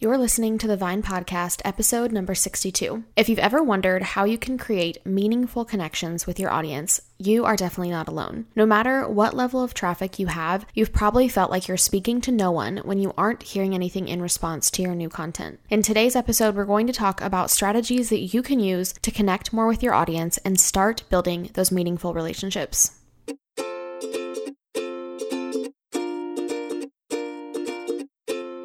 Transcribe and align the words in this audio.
You're 0.00 0.16
listening 0.16 0.58
to 0.58 0.68
the 0.68 0.76
Vine 0.76 1.02
Podcast, 1.02 1.60
episode 1.64 2.12
number 2.12 2.32
62. 2.32 3.02
If 3.16 3.28
you've 3.28 3.40
ever 3.40 3.64
wondered 3.64 4.02
how 4.02 4.22
you 4.22 4.38
can 4.38 4.56
create 4.56 5.04
meaningful 5.04 5.64
connections 5.64 6.24
with 6.24 6.38
your 6.38 6.52
audience, 6.52 7.00
you 7.18 7.44
are 7.44 7.56
definitely 7.56 7.90
not 7.90 8.06
alone. 8.06 8.46
No 8.54 8.64
matter 8.64 9.08
what 9.08 9.34
level 9.34 9.60
of 9.60 9.74
traffic 9.74 10.20
you 10.20 10.28
have, 10.28 10.64
you've 10.72 10.92
probably 10.92 11.28
felt 11.28 11.50
like 11.50 11.66
you're 11.66 11.76
speaking 11.76 12.20
to 12.20 12.30
no 12.30 12.52
one 12.52 12.76
when 12.84 13.00
you 13.00 13.12
aren't 13.18 13.42
hearing 13.42 13.74
anything 13.74 14.06
in 14.06 14.22
response 14.22 14.70
to 14.70 14.82
your 14.82 14.94
new 14.94 15.08
content. 15.08 15.58
In 15.68 15.82
today's 15.82 16.14
episode, 16.14 16.54
we're 16.54 16.64
going 16.64 16.86
to 16.86 16.92
talk 16.92 17.20
about 17.20 17.50
strategies 17.50 18.08
that 18.10 18.32
you 18.32 18.40
can 18.40 18.60
use 18.60 18.92
to 19.02 19.10
connect 19.10 19.52
more 19.52 19.66
with 19.66 19.82
your 19.82 19.94
audience 19.94 20.38
and 20.44 20.60
start 20.60 21.02
building 21.10 21.50
those 21.54 21.72
meaningful 21.72 22.14
relationships. 22.14 22.92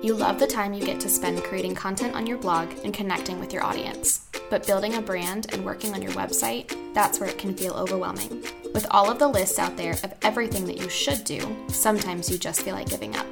You 0.04 0.14
love 0.14 0.38
the 0.38 0.46
time 0.46 0.74
you 0.74 0.86
get 0.86 1.00
to 1.00 1.08
spend 1.08 1.42
creating 1.46 1.76
content 1.76 2.14
on 2.14 2.28
your 2.28 2.38
blog 2.38 2.70
and 2.84 2.94
connecting 2.94 3.40
with 3.40 3.54
your 3.54 3.64
audience. 3.64 4.28
But 4.50 4.68
building 4.68 4.96
a 4.96 5.02
brand 5.02 5.54
and 5.54 5.64
working 5.64 5.94
on 5.94 6.02
your 6.02 6.12
website, 6.12 6.76
that's 6.94 7.22
where 7.22 7.30
it 7.30 7.38
can 7.38 7.56
feel 7.56 7.74
overwhelming. 7.74 8.44
With 8.74 8.86
all 8.92 9.10
of 9.10 9.18
the 9.18 9.30
lists 9.30 9.60
out 9.60 9.78
there 9.78 9.94
of 10.04 10.14
everything 10.22 10.66
that 10.66 10.78
you 10.78 10.90
should 10.90 11.24
do, 11.24 11.40
sometimes 11.70 12.30
you 12.30 12.38
just 12.38 12.64
feel 12.64 12.76
like 12.76 12.90
giving 12.90 13.16
up. 13.16 13.26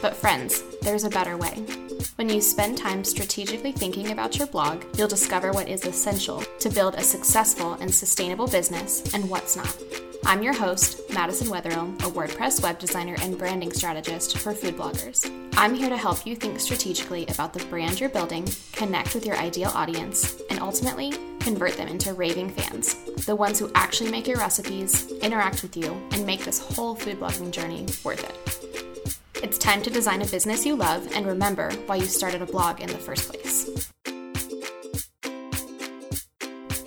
But 0.00 0.14
friends, 0.14 0.62
there's 0.82 1.02
a 1.02 1.10
better 1.10 1.36
way. 1.36 1.64
When 2.14 2.28
you 2.28 2.40
spend 2.40 2.78
time 2.78 3.02
strategically 3.02 3.72
thinking 3.72 4.12
about 4.12 4.38
your 4.38 4.46
blog, 4.46 4.84
you'll 4.96 5.08
discover 5.08 5.50
what 5.50 5.68
is 5.68 5.84
essential 5.84 6.44
to 6.60 6.70
build 6.70 6.94
a 6.94 7.02
successful 7.02 7.72
and 7.80 7.92
sustainable 7.92 8.46
business 8.46 9.12
and 9.12 9.28
what's 9.28 9.56
not. 9.56 9.76
I'm 10.24 10.42
your 10.42 10.54
host, 10.54 11.00
Madison 11.12 11.48
Wetherill, 11.48 11.94
a 11.96 12.10
WordPress 12.10 12.62
web 12.62 12.78
designer 12.78 13.16
and 13.20 13.36
branding 13.36 13.72
strategist 13.72 14.38
for 14.38 14.54
food 14.54 14.76
bloggers. 14.76 15.28
I'm 15.56 15.74
here 15.74 15.88
to 15.88 15.96
help 15.96 16.24
you 16.24 16.36
think 16.36 16.60
strategically 16.60 17.26
about 17.26 17.52
the 17.52 17.64
brand 17.66 17.98
you're 17.98 18.08
building, 18.08 18.46
connect 18.72 19.14
with 19.14 19.26
your 19.26 19.36
ideal 19.36 19.70
audience, 19.74 20.40
and 20.48 20.60
ultimately 20.60 21.12
convert 21.40 21.76
them 21.76 21.88
into 21.88 22.14
raving 22.14 22.50
fans, 22.50 22.94
the 23.26 23.34
ones 23.34 23.58
who 23.58 23.70
actually 23.74 24.12
make 24.12 24.28
your 24.28 24.38
recipes, 24.38 25.10
interact 25.22 25.62
with 25.62 25.76
you, 25.76 25.90
and 26.12 26.24
make 26.24 26.44
this 26.44 26.60
whole 26.60 26.94
food 26.94 27.18
blogging 27.18 27.50
journey 27.50 27.84
worth 28.04 28.22
it. 28.22 29.18
It's 29.42 29.58
time 29.58 29.82
to 29.82 29.90
design 29.90 30.22
a 30.22 30.26
business 30.26 30.64
you 30.64 30.76
love 30.76 31.06
and 31.14 31.26
remember 31.26 31.72
why 31.86 31.96
you 31.96 32.06
started 32.06 32.42
a 32.42 32.46
blog 32.46 32.80
in 32.80 32.86
the 32.86 32.94
first 32.94 33.28
place. 33.28 33.91